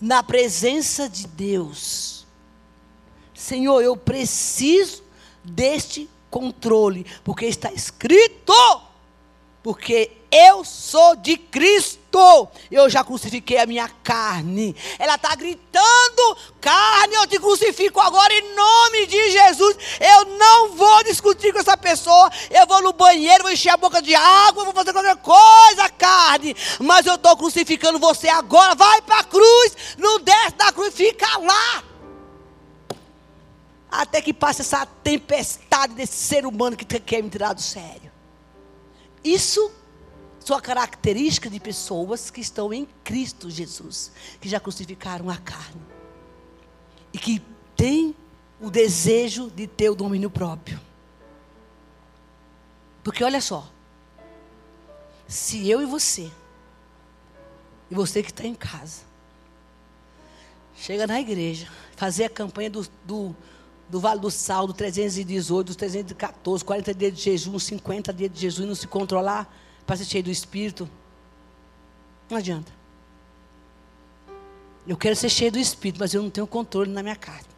[0.00, 2.26] na presença de Deus.
[3.34, 5.02] Senhor, eu preciso
[5.42, 8.52] deste controle, porque está escrito
[9.62, 11.98] porque eu sou de Cristo.
[12.70, 14.74] Eu já crucifiquei a minha carne.
[14.98, 19.76] Ela está gritando: carne, eu te crucifico agora em nome de Jesus.
[20.00, 22.30] Eu não vou discutir com essa pessoa.
[22.50, 26.56] Eu vou no banheiro, vou encher a boca de água, vou fazer qualquer coisa, carne.
[26.80, 28.74] Mas eu estou crucificando você agora.
[28.74, 31.84] Vai para a cruz, não desce da cruz, fica lá.
[33.90, 38.12] Até que passe essa tempestade desse ser humano que quer me tirar do sério.
[39.24, 39.70] Isso
[40.40, 45.80] são característica de pessoas que estão em Cristo Jesus, que já crucificaram a carne
[47.12, 47.42] e que
[47.76, 48.14] têm
[48.60, 50.80] o desejo de ter o domínio próprio.
[53.02, 53.70] Porque olha só,
[55.26, 56.30] se eu e você,
[57.90, 59.02] e você que está em casa,
[60.76, 63.36] chega na igreja, fazer a campanha do, do,
[63.88, 68.40] do Vale do Sal, do 318, dos 314, 40 dias de jejum, 50 dias de
[68.40, 69.52] jejum e não se controlar
[69.88, 70.88] para ser cheio do Espírito.
[72.28, 72.70] Não adianta.
[74.86, 77.48] Eu quero ser cheio do Espírito, mas eu não tenho controle na minha carne.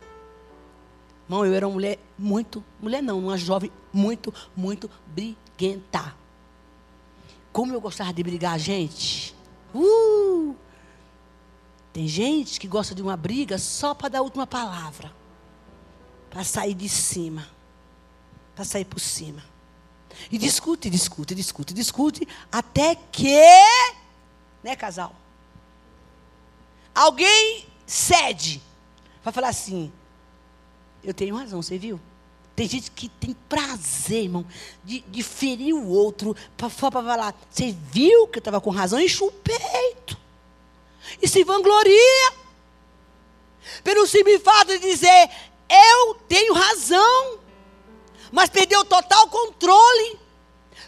[1.25, 6.15] Irmão, eu era uma mulher muito, mulher não, uma jovem muito, muito briguenta.
[7.53, 9.35] Como eu gostava de brigar, gente.
[9.75, 10.55] Uh!
[11.93, 15.13] Tem gente que gosta de uma briga só para dar a última palavra.
[16.31, 17.49] Para sair de cima.
[18.55, 19.43] Para sair por cima.
[20.31, 23.41] E discute, discute, discute, discute, até que,
[24.63, 25.15] né, casal?
[26.95, 28.61] Alguém cede.
[29.23, 29.93] Vai falar assim:
[31.03, 32.01] Eu tenho razão, você viu?
[32.57, 34.45] Tem gente que tem prazer, irmão,
[34.85, 39.01] de, de ferir o outro, para falar: Você viu que eu estava com razão?
[39.01, 40.19] Enche o peito.
[41.21, 42.33] E se vangloria.
[43.83, 45.31] Pelo simples fato de dizer:
[45.69, 47.39] Eu tenho razão.
[48.31, 50.19] Mas perdeu total controle.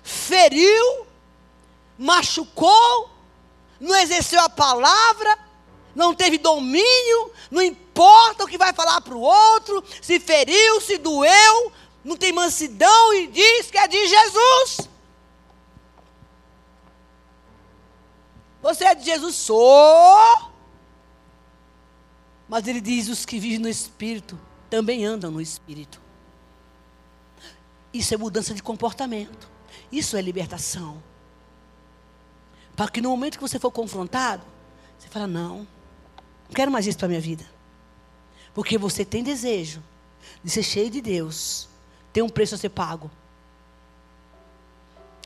[0.03, 1.07] Feriu.
[1.99, 3.11] Machucou.
[3.81, 5.39] Não exerceu a palavra
[5.95, 10.99] não teve domínio, não importa o que vai falar para o outro, se feriu, se
[10.99, 11.73] doeu,
[12.05, 14.89] não tem mansidão e diz que é de Jesus.
[18.61, 19.35] Você é de Jesus?
[19.37, 20.53] Sou.
[22.49, 24.39] Mas ele diz: os que vivem no Espírito
[24.71, 26.01] também andam no Espírito.
[27.93, 29.51] Isso é mudança de comportamento.
[29.91, 31.03] Isso é libertação.
[32.75, 34.43] Para que no momento que você for confrontado,
[34.99, 37.45] você fala: não, não quero mais isso para a minha vida.
[38.55, 39.83] Porque você tem desejo
[40.43, 41.69] de ser cheio de Deus.
[42.13, 43.11] Tem um preço a ser pago.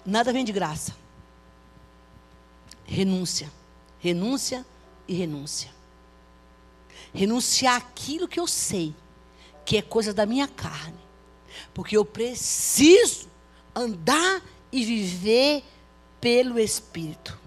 [0.05, 0.97] Nada vem de graça.
[2.85, 3.51] Renúncia.
[3.99, 4.65] Renúncia
[5.09, 5.71] e renúncia.
[7.13, 8.95] Renunciar aquilo que eu sei
[9.65, 11.06] que é coisa da minha carne.
[11.73, 13.29] Porque eu preciso
[13.75, 14.43] andar
[14.73, 15.65] e viver
[16.21, 17.39] pelo Espírito.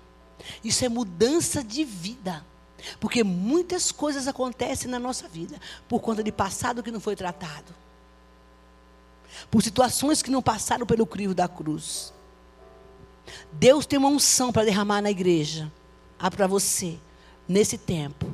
[0.64, 2.46] Isso é mudança de vida.
[3.00, 7.76] Porque muitas coisas acontecem na nossa vida por conta de passado que não foi tratado.
[9.52, 12.14] Por situações que não passaram pelo crivo da cruz.
[13.52, 15.72] Deus tem uma unção para derramar na igreja.
[16.18, 16.98] Há para você,
[17.48, 18.26] nesse tempo,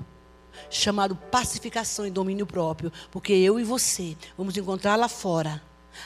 [0.70, 2.92] chamado pacificação e domínio próprio.
[3.12, 5.62] Porque eu e você vamos encontrar lá fora,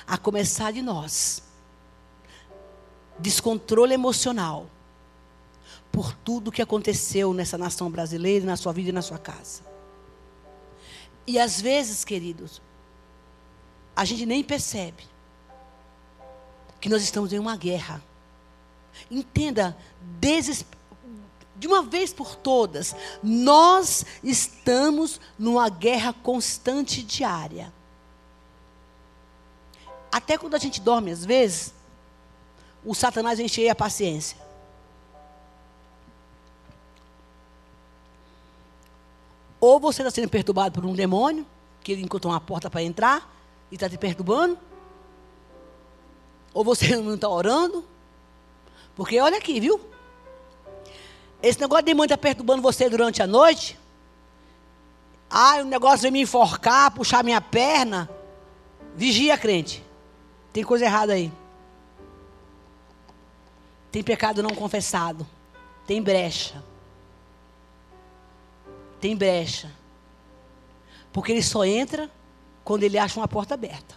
[0.06, 1.42] a começar de nós,
[3.18, 4.68] descontrole emocional
[5.92, 9.64] por tudo que aconteceu nessa nação brasileira, na sua vida e na sua casa.
[11.26, 12.62] E às vezes, queridos,
[13.96, 15.04] a gente nem percebe
[16.80, 18.02] que nós estamos em uma guerra.
[19.12, 19.78] Entenda,
[21.60, 27.74] de uma vez por todas, nós estamos numa guerra constante diária.
[30.10, 31.74] Até quando a gente dorme, às vezes,
[32.84, 34.38] o Satanás enche a paciência.
[39.60, 41.46] Ou você está sendo perturbado por um demônio,
[41.84, 43.30] que ele encontrou uma porta para entrar
[43.70, 44.58] e está te perturbando.
[46.54, 47.84] Ou você não está orando.
[48.96, 49.90] Porque olha aqui, viu?
[51.42, 53.80] Esse negócio de demônio está perturbando você durante a noite.
[55.30, 58.10] Ah, o negócio de me enforcar, puxar minha perna.
[58.96, 59.84] Vigia, crente.
[60.52, 61.32] Tem coisa errada aí.
[63.92, 65.26] Tem pecado não confessado.
[65.86, 66.62] Tem brecha
[69.00, 69.72] tem brecha.
[71.12, 72.12] Porque ele só entra
[72.64, 73.96] quando ele acha uma porta aberta.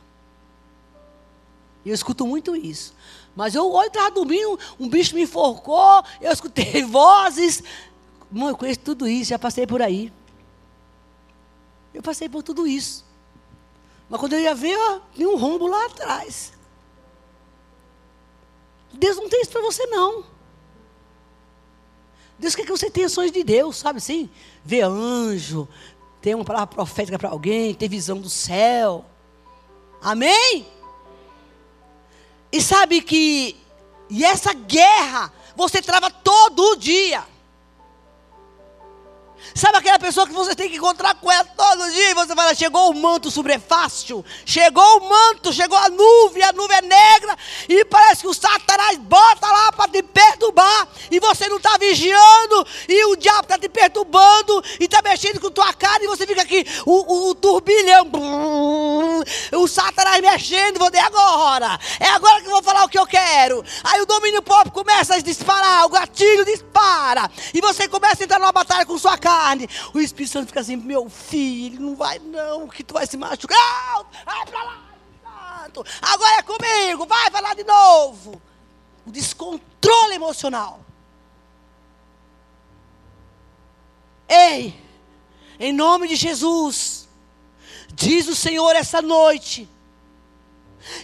[1.85, 2.95] Eu escuto muito isso.
[3.35, 7.63] Mas eu olho, estava dormindo, um bicho me enforcou, eu escutei vozes.
[8.31, 10.13] Mãe, eu conheço tudo isso, já passei por aí.
[11.95, 13.05] Eu passei por tudo isso.
[14.09, 16.53] Mas quando eu ia ver, ó, tinha um rombo lá atrás.
[18.93, 20.25] Deus não tem isso para você, não.
[22.39, 24.29] Deus quer que você tenha sonhos de Deus, sabe assim?
[24.65, 25.69] Ver anjo,
[26.21, 29.05] ter uma palavra profética para alguém, ter visão do céu.
[30.01, 30.67] Amém?
[32.53, 33.57] E sabe que
[34.11, 37.25] e essa guerra você trava todo dia.
[39.55, 42.55] Sabe aquela pessoa que você tem que encontrar com ela todo dia e você fala:
[42.55, 47.37] chegou o manto sobrefácil, chegou o manto, chegou a nuvem, a nuvem é negra,
[47.69, 52.67] e parece que o Satanás bota lá para te perturbar, e você não está vigiando,
[52.89, 56.43] e o diabo está te perturbando, e está mexendo com tua cara, e você fica
[56.43, 58.11] aqui, o, o, o turbilhão,
[59.53, 61.79] o, Satanás mexendo, vou dizer agora.
[62.01, 63.65] É agora que eu vou falar o que eu quero.
[63.85, 67.31] Aí o domínio próprio começa a disparar, o gatilho dispara.
[67.55, 69.69] E você começa a entrar numa batalha com sua carne.
[69.95, 74.05] O Espírito Santo fica assim, meu filho, não vai não, que tu vai se machucar.
[74.25, 74.83] Vai pra lá,
[75.63, 75.85] Santo.
[76.01, 78.41] Agora é comigo, vai, vai lá de novo.
[79.07, 80.81] O descontrole emocional.
[84.29, 84.81] Ei,
[85.59, 87.09] em nome de Jesus,
[87.93, 89.69] diz o Senhor essa noite,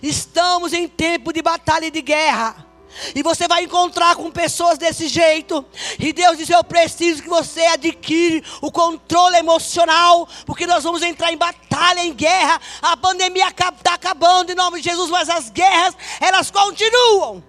[0.03, 2.68] estamos em tempo de batalha e de guerra.
[3.15, 5.65] E você vai encontrar com pessoas desse jeito.
[5.99, 10.29] E Deus diz: Eu preciso que você adquire o controle emocional.
[10.47, 12.61] Porque nós vamos entrar em batalha, em guerra.
[12.83, 17.43] A pandemia está acabando em nome de Jesus, mas as guerras, elas continuam.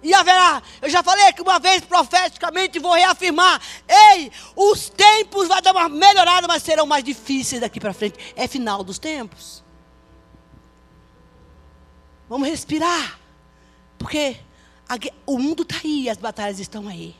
[0.00, 5.60] E haverá, eu já falei que uma vez profeticamente vou reafirmar: ei, os tempos vai
[5.60, 8.16] dar uma melhorada, mas serão mais difíceis daqui para frente.
[8.36, 9.64] É final dos tempos.
[12.28, 13.17] Vamos respirar,
[13.98, 14.36] porque
[14.88, 17.14] a, o mundo está aí, as batalhas estão aí.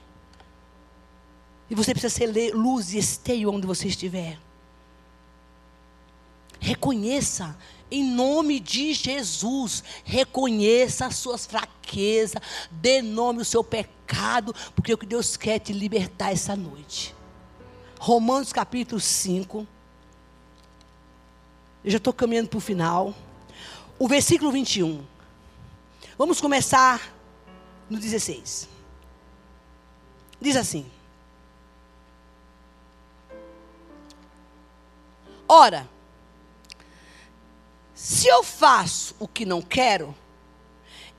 [1.69, 4.39] E você precisa ser luz e esteio onde você estiver.
[6.61, 7.57] Reconheça
[7.91, 14.99] em nome de Jesus, reconheça as suas fraquezas, dê nome ao seu pecado, porque o
[14.99, 17.15] que Deus quer te libertar essa noite.
[17.99, 19.67] Romanos capítulo 5.
[21.85, 23.15] Eu já estou caminhando para o final.
[23.99, 25.03] O versículo 21.
[26.19, 27.15] Vamos começar
[27.89, 28.69] no 16.
[30.41, 30.91] Diz assim:
[35.49, 35.89] Ora,
[37.95, 40.13] se eu faço o que não quero,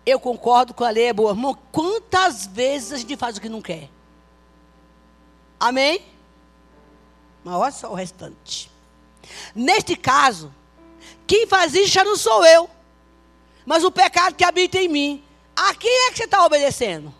[0.05, 1.31] eu concordo com a lei, é boa.
[1.31, 3.89] Irmão, quantas vezes a gente faz o que não quer?
[5.57, 6.05] Amém?
[7.41, 8.69] Mas olha só o restante.
[9.55, 10.53] Neste caso,
[11.25, 12.69] quem faz isso já não sou eu,
[13.69, 15.23] mas o pecado que habita em mim.
[15.55, 17.13] A quem é que você está obedecendo?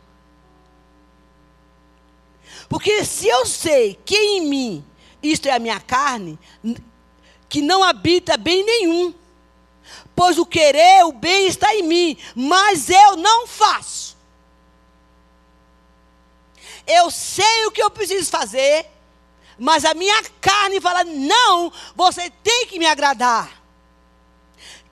[2.68, 4.86] Porque se eu sei que em mim,
[5.22, 6.40] isto é a minha carne,
[7.48, 9.14] que não habita bem nenhum,
[10.16, 14.18] pois o querer, o bem está em mim, mas eu não faço.
[16.88, 18.88] Eu sei o que eu preciso fazer,
[19.56, 23.59] mas a minha carne fala: não, você tem que me agradar.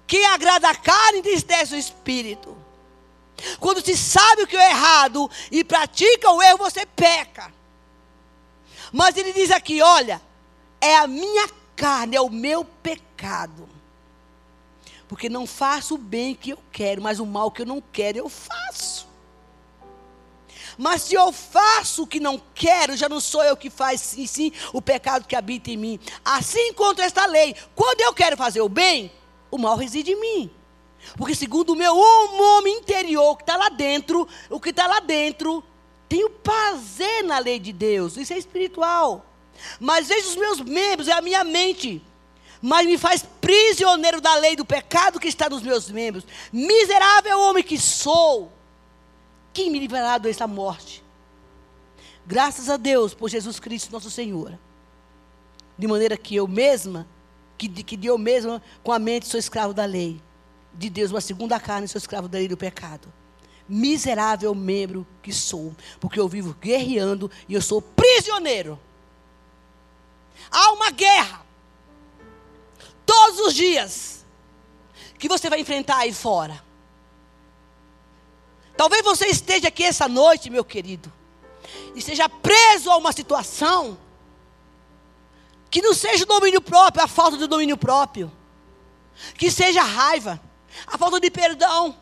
[0.08, 2.58] Quem agrada a carne entristece o espírito.
[3.60, 7.54] Quando se sabe o que é errado e pratica o erro, você peca.
[8.92, 10.22] Mas ele diz aqui: olha,
[10.80, 13.68] é a minha carne, é o meu pecado.
[15.08, 18.18] Porque não faço o bem que eu quero, mas o mal que eu não quero,
[18.18, 19.08] eu faço.
[20.78, 24.28] Mas se eu faço o que não quero, já não sou eu que faz, sim,
[24.28, 26.00] sim, o pecado que habita em mim.
[26.24, 29.12] Assim contra esta lei, quando eu quero fazer o bem,
[29.50, 30.52] o mal reside em mim.
[31.16, 35.64] Porque segundo o meu homem interior, que está lá dentro, o que está lá dentro,
[36.10, 38.18] tenho prazer na lei de Deus.
[38.18, 39.26] Isso é espiritual.
[39.80, 42.02] Mas veja os meus membros, é a minha mente
[42.62, 46.26] mas me faz prisioneiro da lei do pecado que está nos meus membros.
[46.52, 48.52] Miserável homem que sou,
[49.54, 51.04] quem me livrará desta morte?
[52.26, 54.58] Graças a Deus por Jesus Cristo, nosso Senhor.
[55.78, 57.08] De maneira que eu mesma,
[57.58, 60.22] que, que eu mesma, com a mente, sou escravo da lei.
[60.74, 63.12] De Deus, uma segunda carne, sou escravo da lei do pecado.
[63.68, 68.80] Miserável membro que sou, porque eu vivo guerreando e eu sou prisioneiro.
[70.52, 71.46] Há uma guerra
[73.06, 74.26] todos os dias
[75.18, 76.64] que você vai enfrentar aí fora.
[78.78, 81.12] Talvez você esteja aqui essa noite, meu querido,
[81.96, 83.98] e seja preso a uma situação
[85.70, 88.32] que não seja o domínio próprio, a falta de domínio próprio,
[89.38, 90.42] que seja a raiva,
[90.86, 91.96] a falta de perdão.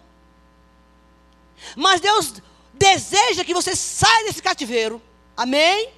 [1.75, 2.41] Mas Deus
[2.73, 5.01] deseja que você saia desse cativeiro.
[5.35, 5.93] Amém?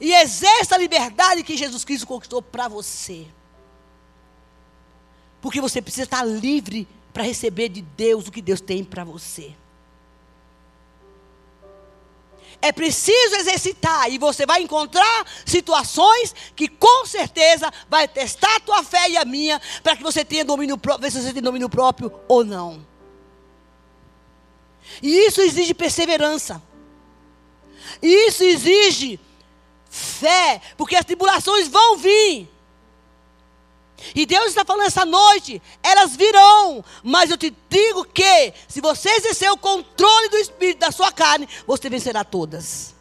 [0.00, 3.26] e exerça a liberdade que Jesus Cristo conquistou para você.
[5.40, 9.54] Porque você precisa estar livre para receber de Deus o que Deus tem para você.
[12.66, 18.82] É preciso exercitar e você vai encontrar situações que com certeza vai testar a tua
[18.82, 21.68] fé e a minha para que você tenha domínio próprio, ver se você tem domínio
[21.68, 22.84] próprio ou não.
[25.00, 26.60] E isso exige perseverança.
[28.02, 29.20] E isso exige
[29.88, 32.48] fé, porque as tribulações vão vir.
[34.14, 39.08] E Deus está falando essa noite, elas virão, mas eu te digo que, se você
[39.10, 42.94] exercer o controle do espírito da sua carne, você vencerá todas.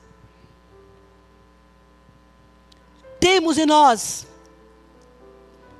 [3.20, 4.26] Temos em nós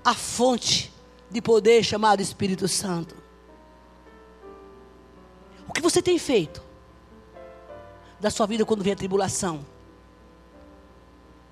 [0.04, 0.94] a fonte
[1.30, 3.16] de poder chamado Espírito Santo.
[5.68, 6.62] O que você tem feito
[8.20, 9.66] da sua vida quando vem a tribulação?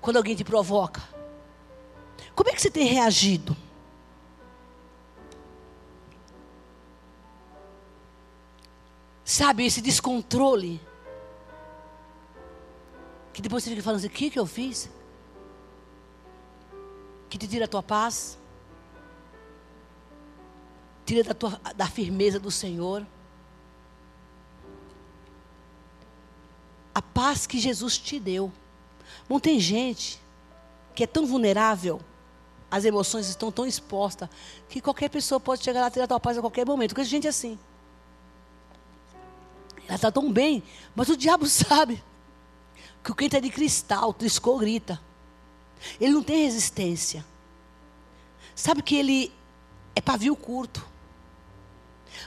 [0.00, 1.13] Quando alguém te provoca?
[2.34, 3.56] Como é que você tem reagido?
[9.24, 10.80] Sabe, esse descontrole.
[13.32, 14.90] Que depois você fica falando assim: o que, que eu fiz?
[17.28, 18.38] Que te tira a tua paz.
[21.06, 23.06] Tira da, tua, da firmeza do Senhor.
[26.94, 28.52] A paz que Jesus te deu.
[29.28, 30.20] Não tem gente
[30.94, 32.00] que é tão vulnerável,
[32.74, 34.28] as emoções estão tão expostas,
[34.68, 36.90] que qualquer pessoa pode chegar lá e tirar a tua paz a qualquer momento.
[36.90, 37.56] Porque a gente é assim.
[39.86, 40.60] Ela está tão bem,
[40.92, 42.02] mas o diabo sabe
[43.04, 45.00] que o quente é de cristal, triscou, grita.
[46.00, 47.24] Ele não tem resistência.
[48.56, 49.32] Sabe que ele
[49.94, 50.84] é pavio curto.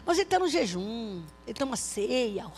[0.06, 2.50] Mas ele está no jejum, ele toma ceia,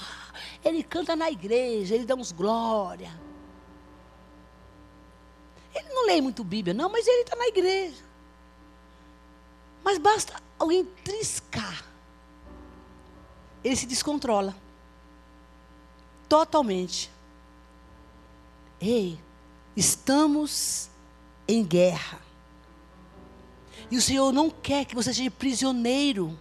[0.64, 3.12] ele canta na igreja, ele dá uns glória.
[5.74, 8.04] Ele não lê muito Bíblia, não, mas ele está na igreja.
[9.84, 11.84] Mas basta alguém triscar,
[13.64, 14.56] ele se descontrola
[16.28, 17.10] totalmente.
[18.80, 19.20] Ei,
[19.76, 20.90] estamos
[21.48, 22.20] em guerra.
[23.92, 26.38] E o Senhor não quer que você seja prisioneiro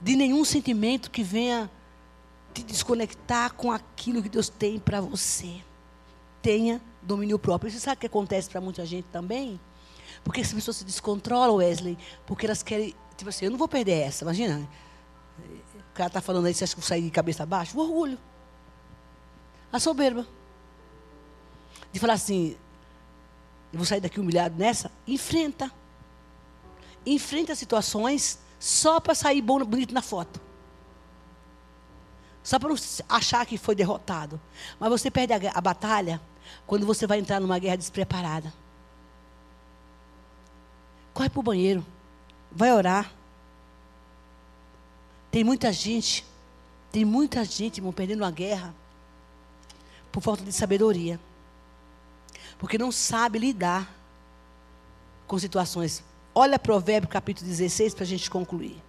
[0.00, 1.70] de nenhum sentimento que venha
[2.52, 5.62] te desconectar com aquilo que Deus tem para você.
[6.42, 7.70] Tenha domínio próprio.
[7.70, 9.60] Você sabe o que acontece para muita gente também?
[10.22, 14.00] Porque as pessoas se descontrolam, Wesley, porque elas querem, tipo assim, eu não vou perder
[14.00, 14.66] essa, imagina.
[15.38, 17.76] O cara está falando aí, você acha que eu sair de cabeça abaixo?
[17.78, 18.18] O orgulho.
[19.70, 20.26] A soberba.
[21.92, 22.56] De falar assim,
[23.72, 24.90] eu vou sair daqui humilhado nessa?
[25.06, 25.70] Enfrenta.
[27.04, 30.40] Enfrenta situações só para sair bom, bonito na foto.
[32.42, 32.76] Só para não
[33.08, 34.40] achar que foi derrotado.
[34.78, 36.20] Mas você perde a, a batalha
[36.66, 38.52] quando você vai entrar numa guerra despreparada.
[41.12, 41.84] Corre para o banheiro.
[42.50, 43.12] Vai orar.
[45.30, 46.24] Tem muita gente,
[46.92, 48.74] tem muita gente, irmão, perdendo a guerra
[50.12, 51.18] por falta de sabedoria.
[52.58, 53.92] Porque não sabe lidar
[55.26, 56.04] com situações.
[56.34, 58.80] Olha Provérbio capítulo 16 para a gente concluir.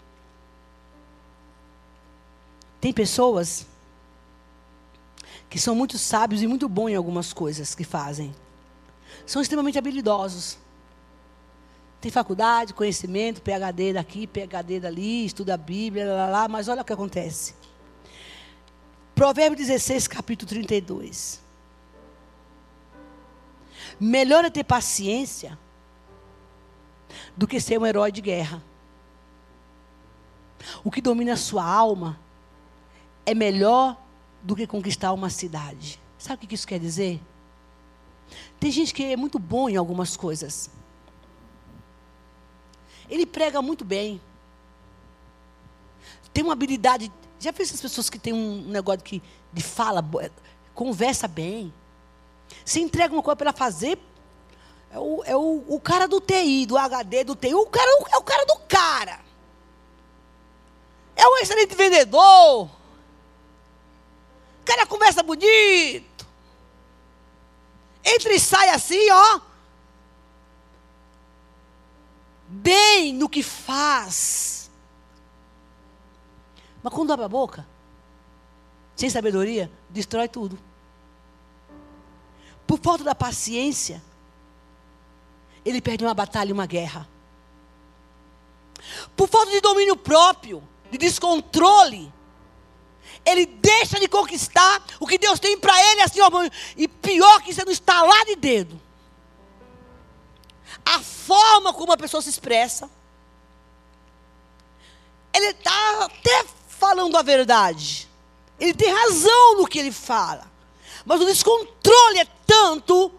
[2.79, 3.65] Tem pessoas
[5.55, 8.35] que são muito sábios e muito bons em algumas coisas que fazem.
[9.25, 10.57] São extremamente habilidosos.
[12.01, 16.83] Tem faculdade, conhecimento, PhD daqui, PhD dali, estuda a Bíblia, lá, lá, mas olha o
[16.83, 17.55] que acontece.
[19.15, 21.41] Provérbio 16, capítulo 32.
[23.97, 25.57] Melhor é ter paciência
[27.33, 28.61] do que ser um herói de guerra.
[30.83, 32.19] O que domina a sua alma
[33.25, 34.03] é melhor
[34.45, 35.99] do que conquistar uma cidade.
[36.19, 37.19] Sabe o que isso quer dizer?
[38.59, 40.69] Tem gente que é muito bom em algumas coisas.
[43.09, 44.21] Ele prega muito bem.
[46.31, 47.11] Tem uma habilidade.
[47.39, 49.21] Já viu essas pessoas que têm um negócio que,
[49.51, 50.07] de fala,
[50.75, 51.73] conversa bem.
[52.63, 53.97] Se entrega uma coisa para fazer.
[54.91, 57.55] É, o, é o, o cara do TI, do HD, do TI.
[57.55, 59.19] O cara, é o cara do cara.
[61.15, 62.69] É um excelente vendedor.
[64.65, 66.25] O cara conversa bonito.
[68.03, 69.41] Entra e sai assim, ó
[72.47, 74.71] bem no que faz.
[76.81, 77.67] Mas quando abre a boca,
[78.95, 80.57] sem sabedoria, destrói tudo.
[82.65, 84.01] Por falta da paciência,
[85.63, 87.07] ele perde uma batalha e uma guerra.
[89.15, 92.13] Por falta de domínio próprio, de descontrole,
[93.25, 96.29] ele deixa de conquistar o que Deus tem para ele, assim, ó,
[96.77, 98.85] e pior que você não está lá de dedo
[100.85, 102.89] a forma como a pessoa se expressa.
[105.33, 108.07] Ele está até falando a verdade.
[108.59, 110.49] Ele tem razão no que ele fala.
[111.03, 113.11] Mas o descontrole é tanto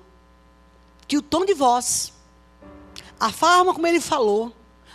[1.07, 2.13] que o tom de voz,
[3.19, 4.53] a forma como ele falou,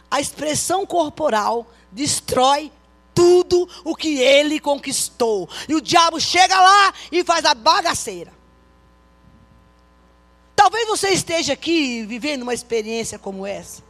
[0.10, 2.72] a expressão corporal destrói
[3.14, 5.50] tudo o que ele conquistou.
[5.68, 8.34] E o diabo chega lá e faz a bagaceira.
[10.56, 13.84] Talvez você esteja aqui vivendo uma experiência como essa.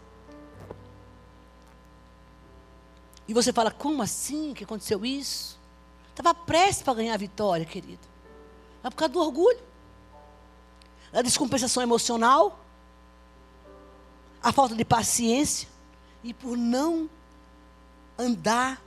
[3.28, 5.60] E você fala, como assim que aconteceu isso?
[6.10, 8.02] Estava prestes para ganhar a vitória, querido.
[8.82, 9.60] Mas por causa do orgulho.
[11.12, 12.60] Da descompensação emocional.
[14.42, 15.68] a falta de paciência
[16.24, 17.10] e por não
[18.18, 18.82] andar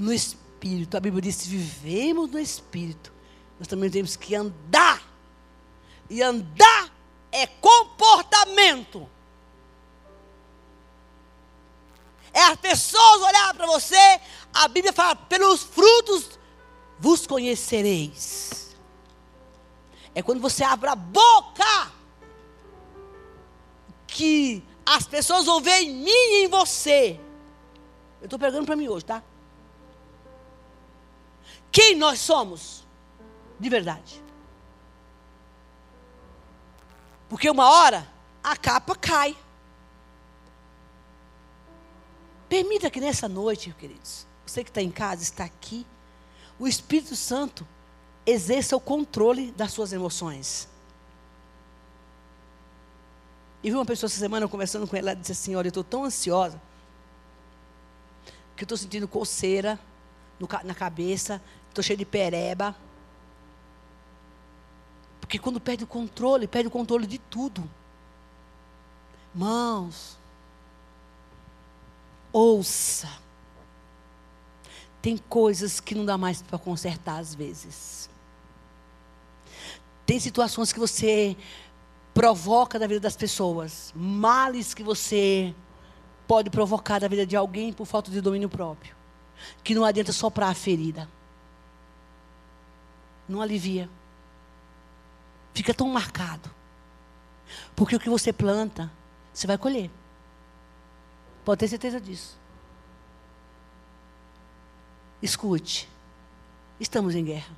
[0.00, 0.96] no Espírito.
[0.96, 3.12] A Bíblia diz: se vivemos no Espírito,
[3.58, 5.02] nós também temos que andar.
[6.08, 6.92] E andar
[7.30, 9.08] é comportamento.
[12.32, 14.20] É as pessoas olhar para você,
[14.52, 16.38] a Bíblia fala: pelos frutos
[16.98, 18.76] vos conhecereis.
[20.14, 21.92] É quando você abre a boca
[24.08, 27.20] que as pessoas vão ver em mim e em você.
[28.20, 29.22] Eu estou pegando para mim hoje, tá?
[31.70, 32.86] Quem nós somos?
[33.58, 34.22] De verdade.
[37.28, 38.06] Porque uma hora
[38.42, 39.36] a capa cai.
[42.48, 45.86] Permita que nessa noite, queridos, você que está em casa, está aqui,
[46.58, 47.66] o Espírito Santo
[48.26, 50.68] exerça o controle das suas emoções.
[53.62, 55.84] E vi uma pessoa essa semana conversando com ela, ela disse assim: Olha, eu estou
[55.84, 56.60] tão ansiosa
[58.56, 59.78] que eu estou sentindo coceira
[60.38, 61.40] no, na cabeça,
[61.70, 62.76] estou cheio de pereba.
[65.20, 67.68] Porque quando perde o controle, perde o controle de tudo.
[69.34, 70.18] Mãos,
[72.32, 73.08] ouça.
[75.00, 78.10] Tem coisas que não dá mais para consertar às vezes.
[80.04, 81.36] Tem situações que você
[82.12, 85.54] provoca na vida das pessoas, males que você
[86.26, 88.94] pode provocar na vida de alguém por falta de domínio próprio,
[89.62, 91.08] que não adianta soprar a ferida.
[93.30, 93.88] Não alivia.
[95.54, 96.50] Fica tão marcado.
[97.76, 98.90] Porque o que você planta,
[99.32, 99.90] você vai colher.
[101.44, 102.36] Pode ter certeza disso.
[105.22, 105.88] Escute.
[106.80, 107.56] Estamos em guerra.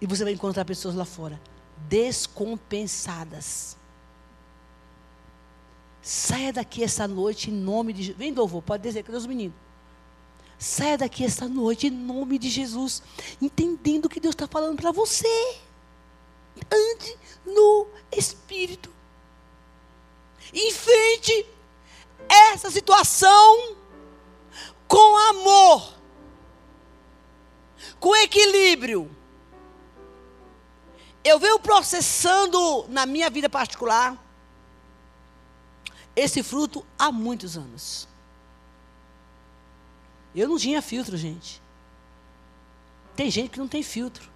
[0.00, 1.40] E você vai encontrar pessoas lá fora
[1.88, 3.76] descompensadas.
[6.02, 8.18] Saia daqui essa noite em nome de Jesus.
[8.18, 9.56] Vem, Dovo, pode dizer, cadê os meninos?
[10.64, 13.02] Saia daqui essa noite em nome de Jesus,
[13.38, 15.58] entendendo o que Deus está falando para você.
[16.72, 18.90] Ande no Espírito.
[20.54, 21.44] Enfrente
[22.26, 23.76] essa situação
[24.88, 25.98] com amor,
[28.00, 29.14] com equilíbrio.
[31.22, 34.16] Eu venho processando na minha vida particular
[36.16, 38.13] esse fruto há muitos anos.
[40.34, 41.62] Eu não tinha filtro, gente.
[43.14, 44.28] Tem gente que não tem filtro.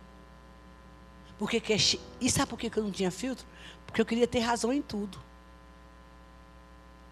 [1.38, 1.78] Porque quer,
[2.20, 3.46] e sabe por que eu não tinha filtro?
[3.86, 5.18] Porque eu queria ter razão em tudo.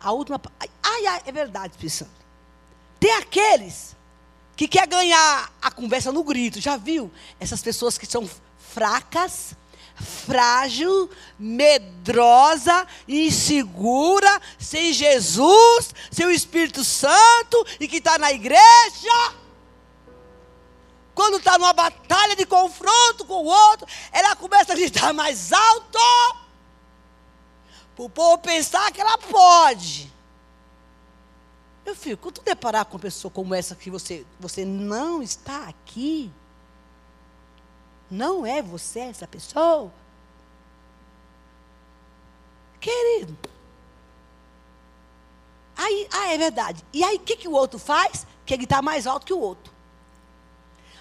[0.01, 0.41] A última.
[0.83, 2.27] Ai, ai, é verdade, Espírito Santo.
[3.01, 3.97] Tem aqueles
[4.57, 6.61] que quer ganhar a conversa no grito.
[6.61, 7.11] Já viu?
[7.41, 8.29] Essas pessoas que são
[8.59, 9.55] fracas,
[9.97, 19.35] frágil, medrosa, insegura, sem Jesus, sem o Espírito Santo e que está na igreja.
[21.15, 25.99] Quando está numa batalha de confronto com o outro, ela começa a gritar mais alto.
[27.95, 30.13] Para o povo pensar que ela pode.
[31.87, 35.69] Meu filho, quando tu deparar com uma pessoa como essa que você, você não está
[35.69, 36.31] aqui,
[38.11, 39.93] não é você essa pessoa?
[42.81, 43.37] Querido.
[45.77, 46.85] Aí, ah, é verdade.
[46.93, 48.27] E aí, o que, que o outro faz?
[48.45, 49.73] Quer gritar mais alto que o outro.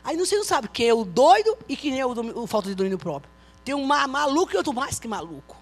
[0.03, 2.12] Aí você não sabe quem é o doido e quem é o,
[2.43, 3.32] o falta de domínio próprio.
[3.64, 5.58] Tem um maluco e outro mais que maluco.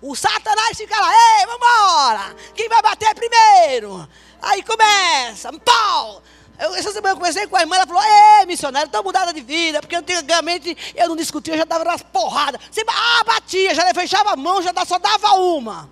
[0.00, 2.36] O Satanás fica lá, ei, vamos embora.
[2.54, 4.08] Quem vai bater primeiro?
[4.40, 6.22] Aí começa, pau.
[6.58, 9.40] Eu, essa semana eu conversei com a irmã, ela falou: Ei, missionário, estou mudada de
[9.40, 12.60] vida, porque antigamente eu não discutia, eu já dava umas porradas.
[12.70, 15.88] Você, ah, batia, já fechava a mão, já só dava uma.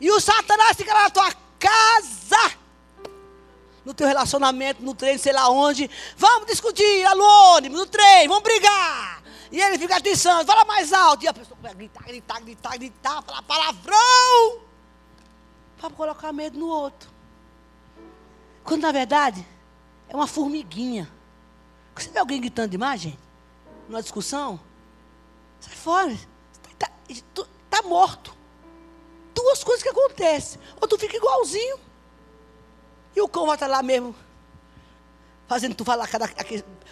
[0.00, 2.52] E o Satanás fica lá na tua casa,
[3.84, 5.90] no teu relacionamento, no treino, sei lá onde.
[6.16, 9.22] Vamos discutir, anônimo, no trem, vamos brigar.
[9.52, 11.24] E ele fica atiçando, fala mais alto.
[11.24, 14.60] E a pessoa começa a gritar, gritar, gritar, gritar, falar palavrão.
[15.78, 17.15] Para colocar medo no outro.
[18.66, 19.46] Quando na verdade
[20.08, 21.08] é uma formiguinha.
[21.94, 23.18] Você vê alguém gritando demais, gente?
[23.88, 24.60] Numa discussão?
[25.60, 26.18] Sai fora.
[26.68, 26.90] Está
[27.32, 28.34] tá, tá morto.
[29.32, 30.60] Duas coisas que acontecem.
[30.80, 31.78] Ou tu fica igualzinho.
[33.14, 34.14] E o cão vai estar lá mesmo.
[35.46, 36.08] Fazendo tu falar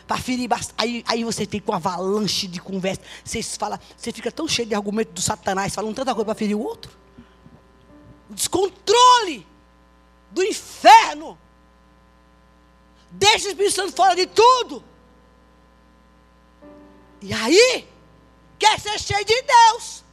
[0.07, 0.49] para ferir.
[0.79, 3.03] Aí, aí você fica com uma avalanche de conversa.
[3.25, 6.57] Você, fala, você fica tão cheio de argumento do Satanás, falando tanta coisa para ferir
[6.57, 6.97] o outro.
[8.31, 9.45] O descontrole
[10.31, 11.37] do inferno
[13.17, 14.83] Deixa o Espírito Santo fora de tudo.
[17.23, 17.89] E aí,
[18.59, 20.05] quer ser cheio de Deus.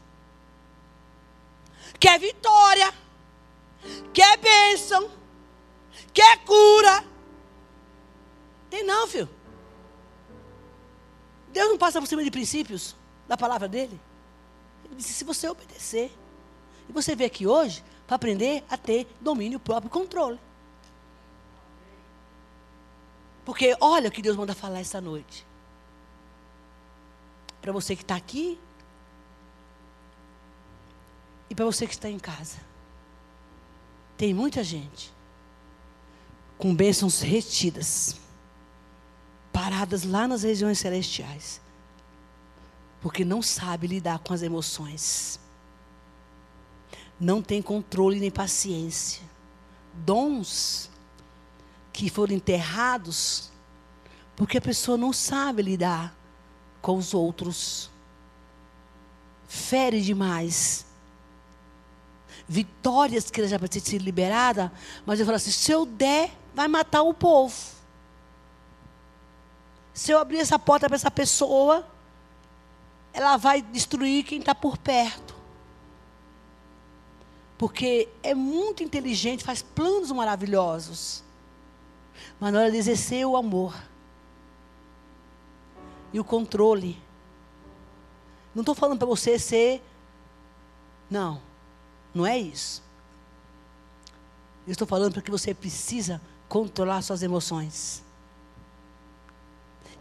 [2.00, 2.94] quer vitória,
[4.14, 5.10] quer bênção,
[6.14, 7.04] quer cura.
[8.70, 9.30] Tem não, filho.
[11.50, 12.96] Deus não passa por cima de princípios
[13.28, 14.00] da palavra dele.
[14.86, 16.12] Ele disse: se você obedecer.
[16.88, 20.40] E você vê aqui hoje para aprender a ter domínio próprio e controle.
[23.44, 25.46] Porque olha o que Deus manda falar essa noite.
[27.62, 28.60] Para você que está aqui
[31.50, 32.58] e para você que está em casa.
[34.18, 35.12] Tem muita gente
[36.62, 38.18] com bênçãos retidas,
[39.52, 41.60] paradas lá nas regiões celestiais,
[43.02, 45.40] porque não sabe lidar com as emoções,
[47.20, 49.24] não tem controle nem paciência.
[49.92, 50.91] Dons
[51.92, 53.52] que foram enterrados,
[54.36, 56.16] porque a pessoa não sabe lidar
[56.82, 57.90] com os outros,
[59.48, 60.86] fere demais.
[62.48, 64.72] Vitórias que já precisa ser liberada,
[65.06, 67.56] mas eu falo assim: se eu der, vai matar o povo.
[69.94, 71.88] Se eu abrir essa porta para essa pessoa,
[73.14, 75.36] ela vai destruir quem está por perto.
[77.58, 81.24] Porque é muito inteligente, faz planos maravilhosos.
[82.42, 83.72] Mas na hora de exercer o amor
[86.12, 87.00] e o controle.
[88.56, 89.80] Não estou falando para você ser.
[91.08, 91.40] Não,
[92.12, 92.82] não é isso.
[94.66, 96.20] Eu estou falando para que você precisa
[96.50, 98.04] controlar suas emoções.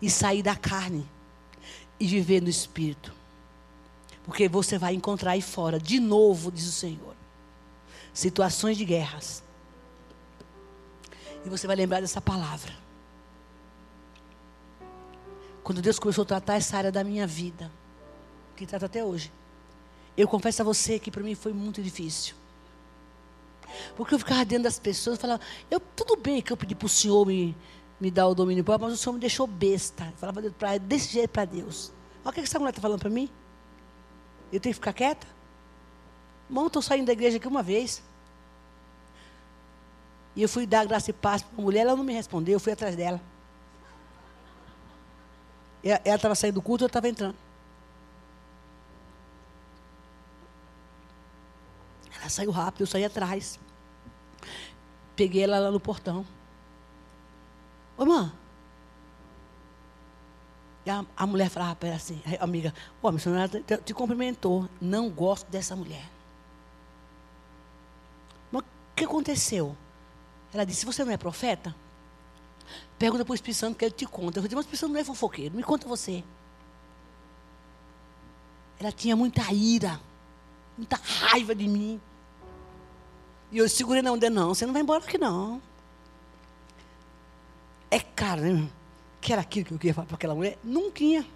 [0.01, 1.07] E sair da carne.
[2.01, 3.13] E viver no espírito.
[4.25, 7.15] Porque você vai encontrar aí fora, de novo, diz o Senhor,
[8.15, 9.43] situações de guerras
[11.45, 12.73] e você vai lembrar dessa palavra.
[15.63, 17.71] Quando Deus começou a tratar essa área da minha vida,
[18.57, 19.33] que trata até hoje,
[20.17, 22.35] eu confesso a você que para mim foi muito difícil.
[23.97, 26.87] Porque eu ficava dentro das pessoas e falava, eu, tudo bem que eu pedi para
[26.87, 27.57] o Senhor me,
[28.01, 30.07] me dar o domínio próprio, mas o Senhor me deixou besta.
[30.07, 31.93] Eu falava pra, desse jeito para Deus.
[32.25, 33.31] Olha o que essa mulher está falando para mim.
[34.53, 35.27] Eu tenho que ficar quieta?
[36.49, 38.03] Irmão, estou saindo da igreja aqui uma vez.
[40.41, 42.61] E eu fui dar graça e paz para a mulher, ela não me respondeu, eu
[42.61, 43.21] fui atrás dela.
[45.85, 47.37] Ela estava saindo do culto, eu estava entrando.
[52.19, 53.61] Ela saiu rápido, eu saí atrás.
[55.15, 56.25] Peguei ela lá no portão.
[57.99, 58.33] Ô, irmã.
[60.87, 62.73] E a, a mulher falava para ela assim, amiga,
[63.03, 64.67] ô, a missionária te, te cumprimentou.
[64.81, 66.09] Não gosto dessa mulher.
[68.51, 68.67] Mas o
[68.97, 69.77] que aconteceu?
[70.53, 71.75] Ela disse: Você não é profeta?
[72.99, 74.39] Pergunta para o Espírito Santo que ele te conta.
[74.39, 76.25] Eu disse: Mas o Espírito Santo não é fofoqueiro, me conta você.
[78.79, 80.01] Ela tinha muita ira,
[80.77, 82.01] muita raiva de mim.
[83.53, 85.61] E eu segurei na onda: Não, você não vai embora aqui não.
[87.91, 88.69] É cara, né?
[89.21, 90.59] Que era aquilo que eu queria falar para aquela mulher?
[90.63, 91.27] Não tinha.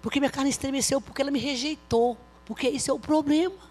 [0.00, 2.16] Porque minha carne estremeceu, porque ela me rejeitou.
[2.46, 3.69] Porque esse é o problema.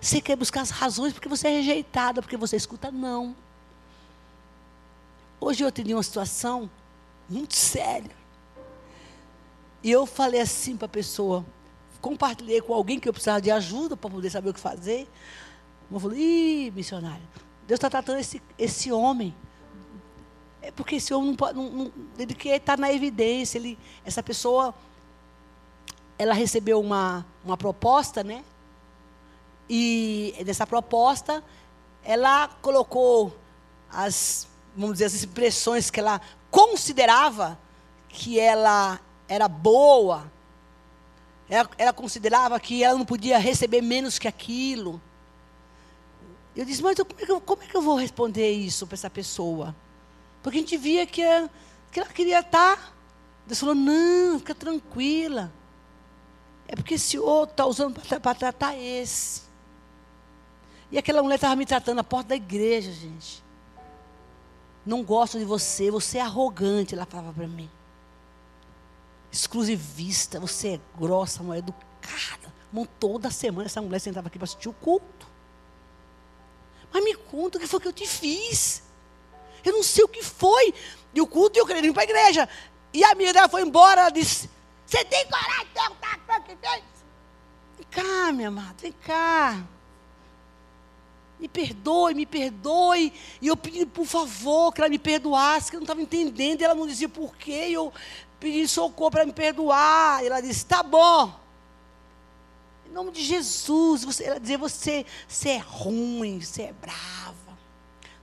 [0.00, 3.34] Você quer buscar as razões porque você é rejeitada, porque você escuta não.
[5.40, 6.70] Hoje eu atendi uma situação
[7.28, 8.10] muito séria.
[9.82, 11.44] E eu falei assim para a pessoa,
[12.00, 15.08] compartilhei com alguém que eu precisava de ajuda para poder saber o que fazer.
[15.90, 17.22] Eu falei, ih, missionário,
[17.66, 19.34] Deus está tratando esse, esse homem.
[20.62, 23.58] É porque esse homem não pode, não, não, ele quer estar na evidência.
[23.58, 24.74] Ele, essa pessoa,
[26.18, 28.42] ela recebeu uma, uma proposta, né?
[29.68, 31.42] E nessa proposta,
[32.02, 33.36] ela colocou
[33.90, 34.46] as,
[34.76, 37.58] vamos dizer, as expressões que ela considerava
[38.08, 40.30] que ela era boa.
[41.48, 45.00] Ela, ela considerava que ela não podia receber menos que aquilo.
[46.54, 49.10] Eu disse, mas como, é eu, como, é que eu, vou responder isso para essa
[49.10, 49.74] pessoa?
[50.42, 51.22] Porque a gente via que,
[51.90, 52.94] que ela queria estar.
[53.46, 55.52] Deus falou, não, fica tranquila.
[56.68, 59.42] É porque esse outro está usando para tratar esse.
[60.90, 63.42] E aquela mulher estava me tratando na porta da igreja, gente.
[64.84, 67.70] Não gosto de você, você é arrogante, ela falava para mim.
[69.32, 72.52] Exclusivista, você é grossa, mulher educada.
[72.98, 75.26] Toda semana essa mulher sentava aqui para assistir o culto.
[76.92, 78.82] Mas me conta o que foi que eu te fiz.
[79.64, 80.74] Eu não sei o que foi.
[81.14, 82.48] E o culto eu queria ir para a igreja.
[82.92, 84.50] E a amiga dela foi embora, ela disse:
[84.86, 86.84] Você tem coragem de perguntar o que fez?
[87.76, 89.64] Vem cá, minha amada, vem cá.
[91.38, 93.12] Me perdoe, me perdoe.
[93.40, 96.60] E eu pedi, por favor, que ela me perdoasse, que eu não estava entendendo.
[96.60, 97.68] E ela não dizia por quê.
[97.68, 97.92] E eu
[98.38, 100.22] pedi socorro para me perdoar.
[100.22, 101.44] E ela disse: Tá bom.
[102.86, 107.34] Em nome de Jesus, você, ela dizia, você, você é ruim, você é brava.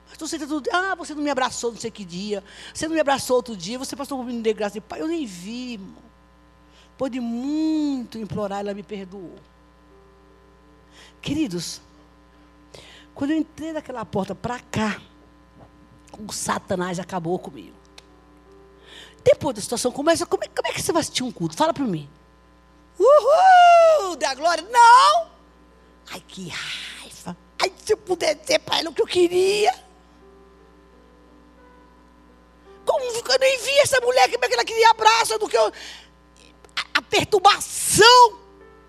[0.08, 2.42] Pastor, você tá tudo, ah, você não me abraçou não sei que dia.
[2.72, 4.80] Você não me abraçou outro dia, você passou por mim de graça.
[4.80, 6.02] Pai, eu nem vi, irmão.
[6.96, 9.34] Pode muito implorar, ela me perdoou.
[11.20, 11.80] Queridos,
[13.14, 15.00] quando eu entrei daquela porta para cá,
[16.18, 17.76] o Satanás acabou comigo.
[19.24, 21.56] Depois da situação começa, como é, como é que você vai assistir um culto?
[21.56, 22.08] Fala para mim.
[22.98, 24.16] Uhul!
[24.16, 24.64] Da glória?
[24.68, 25.30] Não!
[26.10, 27.36] Ai, que raiva.
[27.60, 29.72] Ai, se eu pudesse dizer para ela o que eu queria.
[32.84, 35.66] Como eu nem vi essa mulher, como é que ela queria abraço do que eu.
[35.66, 38.40] A, a perturbação.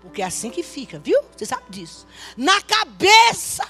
[0.02, 1.20] Porque é assim que fica, viu?
[1.36, 2.06] Você sabe disso.
[2.36, 3.66] Na cabeça.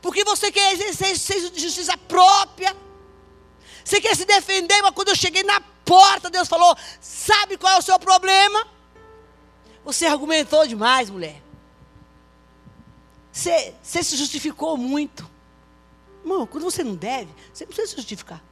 [0.00, 2.76] Porque você quer exercer de justiça própria.
[3.84, 7.78] Você quer se defender, mas quando eu cheguei na porta, Deus falou: Sabe qual é
[7.78, 8.66] o seu problema?
[9.84, 11.42] Você argumentou demais, mulher.
[13.32, 15.28] Você, você se justificou muito.
[16.22, 18.42] Irmão, quando você não deve, você não precisa se justificar.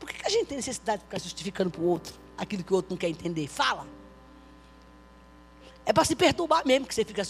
[0.00, 2.72] Por que, que a gente tem necessidade de ficar justificando para o outro aquilo que
[2.72, 3.46] o outro não quer entender?
[3.46, 3.86] Fala.
[5.84, 7.22] É para se perturbar mesmo que você fica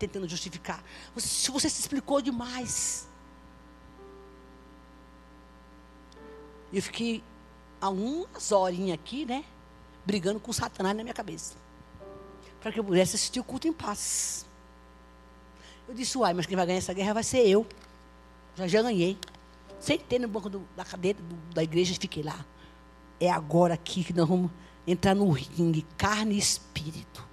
[0.00, 0.82] tentando justificar.
[1.14, 3.06] Você, você se explicou demais.
[6.72, 7.22] Eu fiquei
[7.80, 9.44] há umas horinhas aqui, né?
[10.04, 11.54] Brigando com Satanás na minha cabeça.
[12.60, 14.46] Para que eu pudesse assistir o culto em paz.
[15.86, 17.66] Eu disse, uai, mas quem vai ganhar essa guerra vai ser eu.
[18.54, 19.18] Já já ganhei.
[19.78, 22.44] Sentei no banco do, da cadeira do, da igreja e fiquei lá.
[23.18, 24.50] É agora aqui que nós vamos
[24.86, 27.29] entrar no ringue, carne e espírito.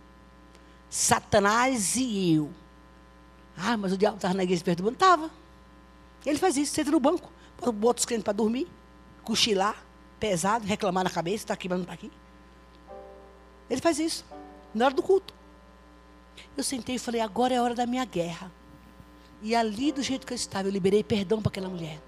[0.89, 2.51] Satanás e eu.
[3.57, 4.95] Ah, mas o diabo estava na igreja perturbando?
[4.95, 5.29] Estava.
[6.25, 7.31] Ele faz isso, senta no banco,
[7.73, 8.67] bota os crentes para dormir,
[9.23, 9.83] cochilar,
[10.19, 12.11] pesado, reclamar na cabeça, está aqui, mas não está aqui.
[13.69, 14.25] Ele faz isso,
[14.73, 15.33] na hora do culto.
[16.55, 18.51] Eu sentei e falei, agora é a hora da minha guerra.
[19.41, 22.01] E ali, do jeito que eu estava, eu liberei perdão para aquela mulher.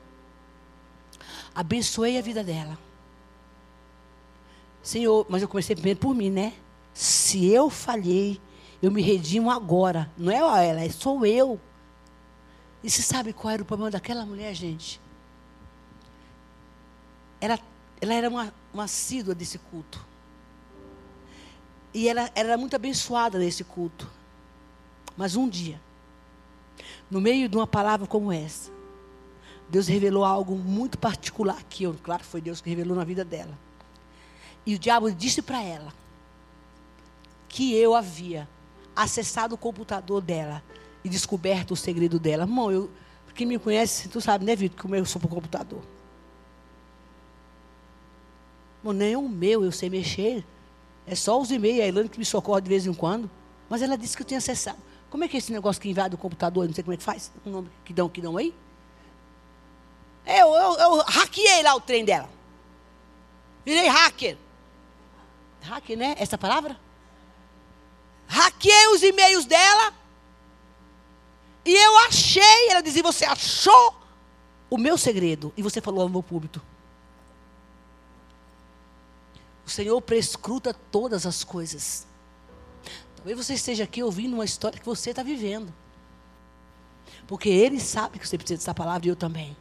[1.54, 2.78] Abençoei a vida dela.
[4.82, 6.54] Senhor, mas eu comecei primeiro por mim, né?
[6.94, 8.40] Se eu falhei,
[8.82, 10.10] eu me redimo agora.
[10.18, 11.60] Não é ela, é sou eu.
[12.84, 15.02] E você sabe qual era o problema daquela mulher, gente?
[17.42, 17.60] Ela,
[18.00, 20.06] ela era uma, uma assídua desse culto.
[21.94, 24.10] E ela, ela era muito abençoada nesse culto.
[25.18, 25.82] Mas um dia,
[27.12, 28.72] no meio de uma palavra como essa,
[29.70, 33.58] Deus revelou algo muito particular que eu, claro, foi Deus que revelou na vida dela.
[34.66, 35.94] E o diabo disse para ela
[37.48, 38.48] que eu havia
[38.96, 40.64] acessado o computador dela
[41.04, 42.44] e descoberto o segredo dela.
[42.44, 42.90] Irmão, eu,
[43.34, 45.82] quem me conhece, tu sabe, né, Vitor, como eu sou para o computador.
[48.80, 50.46] Irmão, nem o meu eu sei mexer.
[51.08, 53.30] É só os e-mails, a Elane que me socorre de vez em quando.
[53.70, 54.78] Mas ela disse que eu tinha acessado.
[55.10, 56.68] Como é que é esse negócio que invade o computador?
[56.68, 57.32] Não sei como é que faz.
[57.46, 58.54] O nome que dão, que dão aí?
[60.26, 62.30] Eu, eu, eu hackeei lá o trem dela.
[63.66, 64.38] Virei hacker.
[65.62, 66.16] Hacker, né?
[66.20, 66.78] Essa palavra?
[68.30, 69.92] Hackeei os e-mails dela.
[71.66, 72.70] E eu achei.
[72.70, 73.96] Ela dizia: Você achou
[74.70, 75.52] o meu segredo.
[75.58, 76.62] E você falou ao meu público.
[79.66, 82.08] O Senhor prescruta todas as coisas.
[83.16, 85.74] Talvez você esteja aqui ouvindo uma história que você está vivendo.
[87.28, 89.58] Porque Ele sabe que você precisa dessa palavra e eu também.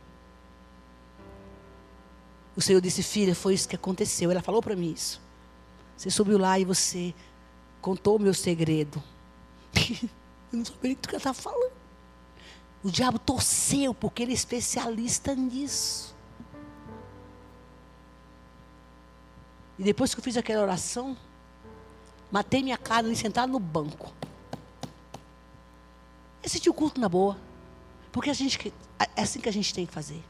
[2.55, 4.31] O Senhor disse, filha, foi isso que aconteceu.
[4.31, 5.21] Ela falou para mim isso.
[5.97, 7.15] Você subiu lá e você
[7.81, 9.03] contou o meu segredo.
[10.53, 11.73] eu não sabia nem do que ela estava falando.
[12.83, 16.15] O diabo torceu, porque ele é especialista nisso.
[19.79, 21.17] E depois que eu fiz aquela oração,
[22.31, 24.13] matei minha cara e sentado no banco.
[26.45, 27.37] Assisti o culto na boa.
[28.11, 28.73] Porque a gente,
[29.17, 30.23] é assim que a gente tem que fazer.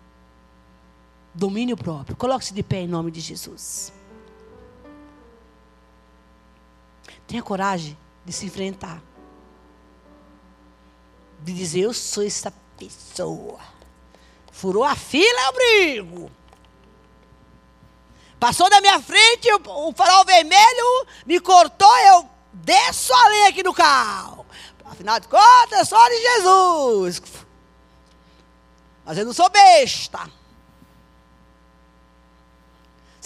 [1.34, 2.16] Domínio próprio.
[2.16, 3.92] Coloque-se de pé em nome de Jesus.
[7.28, 9.02] Tenha coragem de se enfrentar.
[11.40, 13.60] De dizer, eu sou essa pessoa.
[14.50, 16.30] Furou a fila, eu brigo.
[18.40, 23.74] Passou da minha frente, o farol vermelho me cortou, eu desço a lenha aqui no
[23.74, 24.46] carro.
[24.84, 27.22] Afinal de contas, só de Jesus.
[29.04, 30.30] Mas eu não sou besta.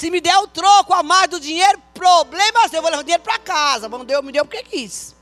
[0.03, 2.79] Se me der o troco a mais do dinheiro, problema seu.
[2.79, 3.89] Eu vou levar o dinheiro para casa.
[3.89, 5.15] Mas não deu, me deu porque quis.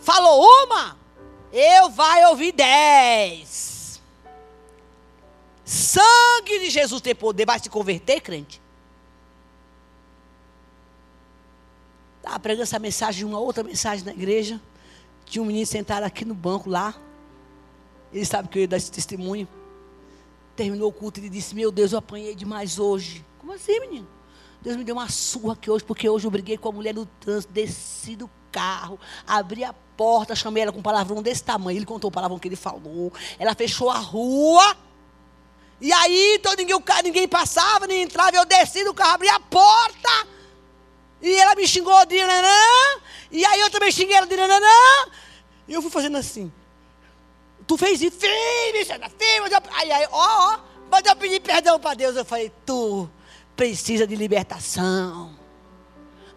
[0.00, 0.98] Falou uma,
[1.50, 4.02] eu vai ouvir dez.
[5.64, 7.46] Sangue de Jesus tem poder.
[7.46, 8.60] Vai se converter, crente?
[12.18, 14.60] Estava pregando essa mensagem, uma outra mensagem na igreja.
[15.24, 16.94] Tinha um menino sentado aqui no banco lá.
[18.12, 19.48] Ele sabe que eu ia dar esse testemunho.
[20.62, 23.24] Terminou o culto ele disse: Meu Deus, eu apanhei demais hoje.
[23.40, 24.06] Como assim, menino?
[24.60, 27.04] Deus me deu uma surra aqui hoje, porque hoje eu briguei com a mulher no
[27.04, 28.96] trânsito, desci do carro,
[29.26, 31.78] abri a porta, chamei ela com um palavrão desse tamanho.
[31.78, 33.12] Ele contou o palavrão que ele falou.
[33.40, 34.76] Ela fechou a rua.
[35.80, 38.36] E aí, então, ninguém, ninguém passava, nem entrava.
[38.36, 40.28] Eu desci do carro, abri a porta.
[41.20, 43.00] E ela me xingou de nanã.
[43.32, 45.10] E aí eu também xinguei ela de nanã.
[45.66, 46.52] E eu fui fazendo assim.
[47.72, 48.18] Tu fez isso?
[48.18, 48.98] Fiz, fiz.
[49.40, 50.58] Mas eu, aí, aí, ó, ó.
[50.90, 52.14] Mas eu pedi perdão para Deus.
[52.14, 53.08] Eu falei, tu
[53.56, 55.34] precisa de libertação.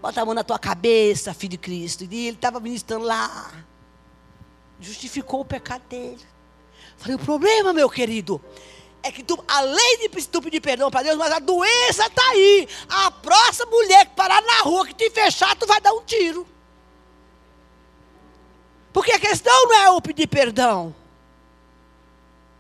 [0.01, 2.05] Bota a mão na tua cabeça, filho de Cristo.
[2.09, 3.51] E ele estava ministrando lá.
[4.79, 6.25] Justificou o pecado dele.
[6.95, 8.41] Falei, o problema, meu querido,
[9.03, 12.65] é que tu, além de tu pedir perdão para Deus, mas a doença está aí.
[12.88, 16.47] A próxima mulher que parar na rua, que te fechar, tu vai dar um tiro.
[18.93, 20.95] Porque a questão não é o pedir perdão.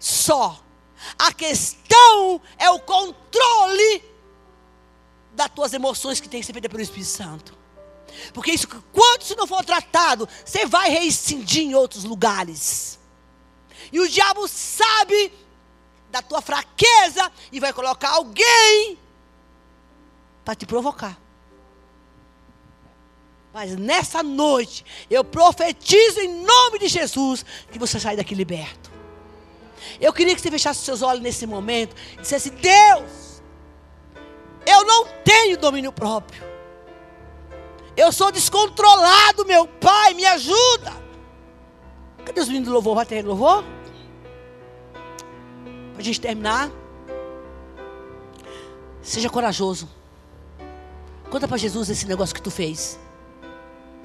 [0.05, 0.63] Só.
[1.17, 4.03] A questão é o controle
[5.33, 7.57] das tuas emoções que tem que ser feita pelo Espírito Santo.
[8.31, 12.99] Porque isso, quando isso não for tratado, você vai reincidir em outros lugares.
[13.91, 15.33] E o diabo sabe
[16.11, 18.99] da tua fraqueza e vai colocar alguém
[20.43, 21.19] para te provocar.
[23.51, 28.94] Mas nessa noite, eu profetizo em nome de Jesus que você sai daqui liberto.
[29.99, 33.41] Eu queria que você fechasse seus olhos nesse momento e dissesse: Deus,
[34.65, 36.43] eu não tenho domínio próprio.
[37.95, 40.93] Eu sou descontrolado, meu pai, me ajuda.
[42.25, 42.95] Cadê os meninos do louvor?
[42.95, 43.63] Vai ter louvor?
[45.93, 46.69] Para a gente terminar.
[49.01, 49.87] Seja corajoso.
[51.29, 52.99] Conta para Jesus esse negócio que tu fez.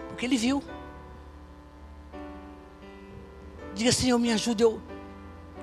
[0.08, 0.62] Porque ele viu.
[3.74, 4.62] Diga, Senhor, me ajuda.
[4.62, 4.80] Eu,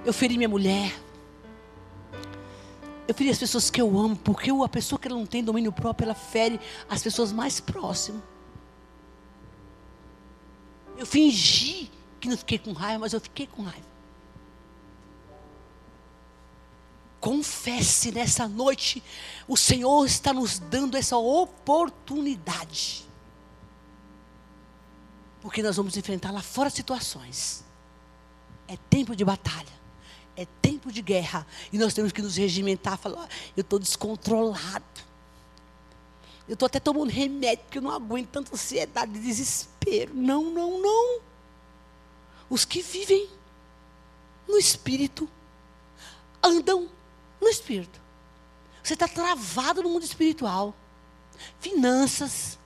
[0.08, 0.98] eu feri minha mulher.
[3.06, 6.06] Eu feri as pessoas que eu amo, porque a pessoa que não tem domínio próprio,
[6.06, 8.24] ela fere as pessoas mais próximas.
[10.98, 11.92] Eu fingi
[12.22, 13.86] que não fiquei com raiva, mas eu fiquei com raiva.
[17.20, 19.04] Confesse nessa noite,
[19.46, 23.06] o Senhor está nos dando essa oportunidade.
[25.42, 27.66] Porque nós vamos enfrentar lá fora situações.
[28.70, 29.77] É tempo de batalha.
[30.38, 31.46] É tempo de guerra.
[31.74, 34.86] E nós temos que nos regimentar, falar, eu estou descontrolado.
[36.48, 40.14] Eu estou até tomando remédio, porque eu não aguento tanta ansiedade e desespero.
[40.14, 41.20] Não, não, não.
[42.50, 43.28] Os que vivem
[44.48, 45.28] no Espírito
[46.42, 46.88] andam
[47.42, 48.00] no Espírito.
[48.82, 50.74] Você está travado no mundo espiritual.
[51.60, 52.58] Finanças,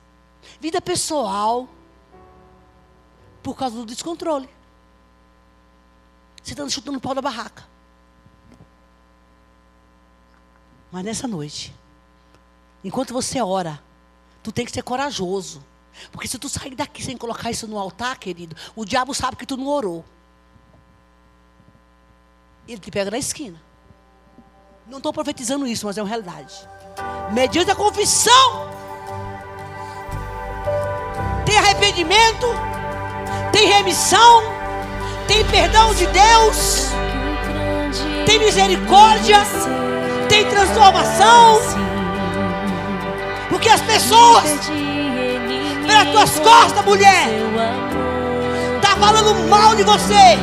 [0.60, 1.68] vida pessoal,
[3.42, 4.48] por causa do descontrole.
[6.42, 7.64] Você está chutando o pau da barraca.
[10.90, 11.74] Mas nessa noite,
[12.84, 13.82] enquanto você ora,
[14.42, 15.64] tu tem que ser corajoso.
[16.10, 19.46] Porque se tu sair daqui sem colocar isso no altar, querido, o diabo sabe que
[19.46, 20.04] tu não orou.
[22.66, 23.60] Ele te pega na esquina.
[24.86, 26.68] Não estou profetizando isso, mas é uma realidade.
[27.32, 28.68] Mediante a confissão,
[31.46, 32.46] tem arrependimento,
[33.52, 34.61] tem remissão
[35.26, 36.88] tem perdão de Deus,
[38.26, 39.42] tem misericórdia,
[40.28, 41.60] tem transformação.
[43.48, 44.44] Porque as pessoas,
[45.86, 47.28] pelas tuas costas, mulher,
[48.76, 50.38] está falando mal de você.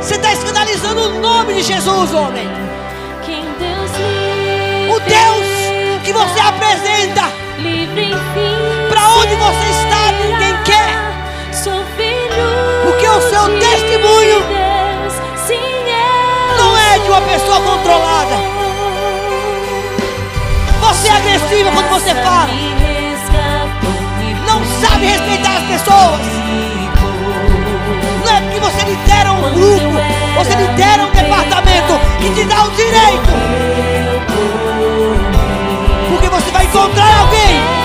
[0.00, 2.48] Você está escandalizando o nome de Jesus, homem.
[4.94, 5.48] O Deus
[6.04, 7.22] que você apresenta.
[8.88, 9.87] Para onde você está,
[13.58, 14.42] testemunho
[16.56, 18.36] não é de uma pessoa controlada.
[20.80, 22.48] Você é agressiva quando você fala.
[24.46, 26.20] Não sabe respeitar as pessoas.
[28.24, 29.98] Não é porque você lidera um grupo,
[30.36, 33.28] você lidera um departamento que te dá o direito.
[36.10, 37.77] Porque você vai encontrar alguém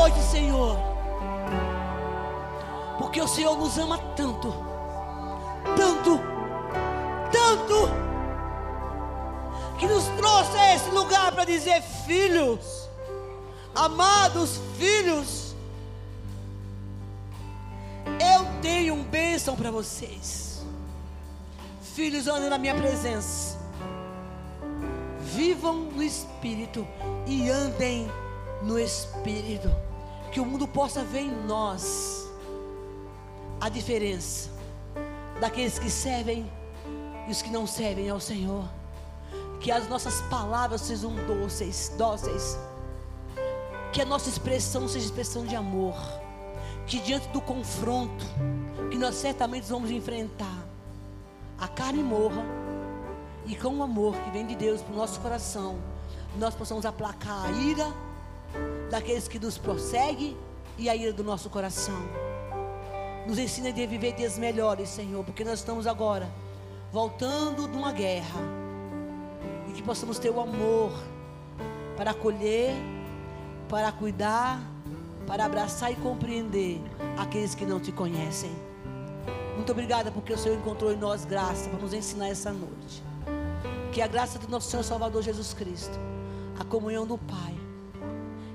[0.00, 0.78] noite, Senhor.
[2.96, 4.54] Porque o Senhor nos ama tanto,
[5.76, 6.18] tanto,
[7.30, 7.90] tanto,
[9.78, 12.88] que nos trouxe a esse lugar para dizer: filhos,
[13.74, 15.54] amados filhos,
[18.06, 20.64] eu tenho um bênção para vocês.
[21.94, 23.58] Filhos, andem na minha presença.
[25.20, 26.86] Vivam no Espírito
[27.26, 28.10] e andem
[28.62, 29.89] no Espírito.
[30.30, 32.28] Que o mundo possa ver em nós
[33.60, 34.50] a diferença
[35.40, 36.50] daqueles que servem
[37.26, 38.64] e os que não servem ao Senhor.
[39.60, 42.58] Que as nossas palavras sejam doces, dóceis.
[43.92, 45.94] Que a nossa expressão seja expressão de amor.
[46.86, 48.24] Que diante do confronto
[48.90, 50.66] que nós certamente vamos enfrentar,
[51.58, 52.42] a carne morra
[53.46, 55.76] e com o amor que vem de Deus para o nosso coração,
[56.38, 57.86] nós possamos aplacar a ira
[58.90, 60.36] daqueles que nos prosseguem
[60.76, 62.00] e a ira do nosso coração.
[63.26, 66.28] Nos ensina a viver dias melhores, Senhor, porque nós estamos agora
[66.92, 68.40] voltando de uma guerra.
[69.68, 70.90] E que possamos ter o amor
[71.96, 72.74] para acolher,
[73.68, 74.60] para cuidar,
[75.26, 76.80] para abraçar e compreender
[77.16, 78.50] aqueles que não te conhecem.
[79.54, 83.02] Muito obrigada porque o Senhor encontrou em nós graça para nos ensinar essa noite.
[83.92, 85.98] Que a graça do nosso Senhor Salvador Jesus Cristo,
[86.58, 87.59] a comunhão do Pai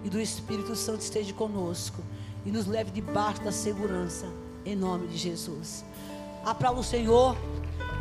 [0.06, 2.02] e do Espírito Santo esteja conosco
[2.46, 4.28] e nos leve debaixo da segurança,
[4.64, 5.84] em nome de Jesus.
[6.46, 7.36] Aplauda o Senhor,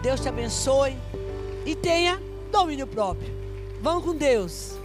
[0.03, 0.95] Deus te abençoe
[1.65, 2.21] e tenha
[2.53, 3.33] domínio próprio.
[3.81, 4.84] Vamos com Deus.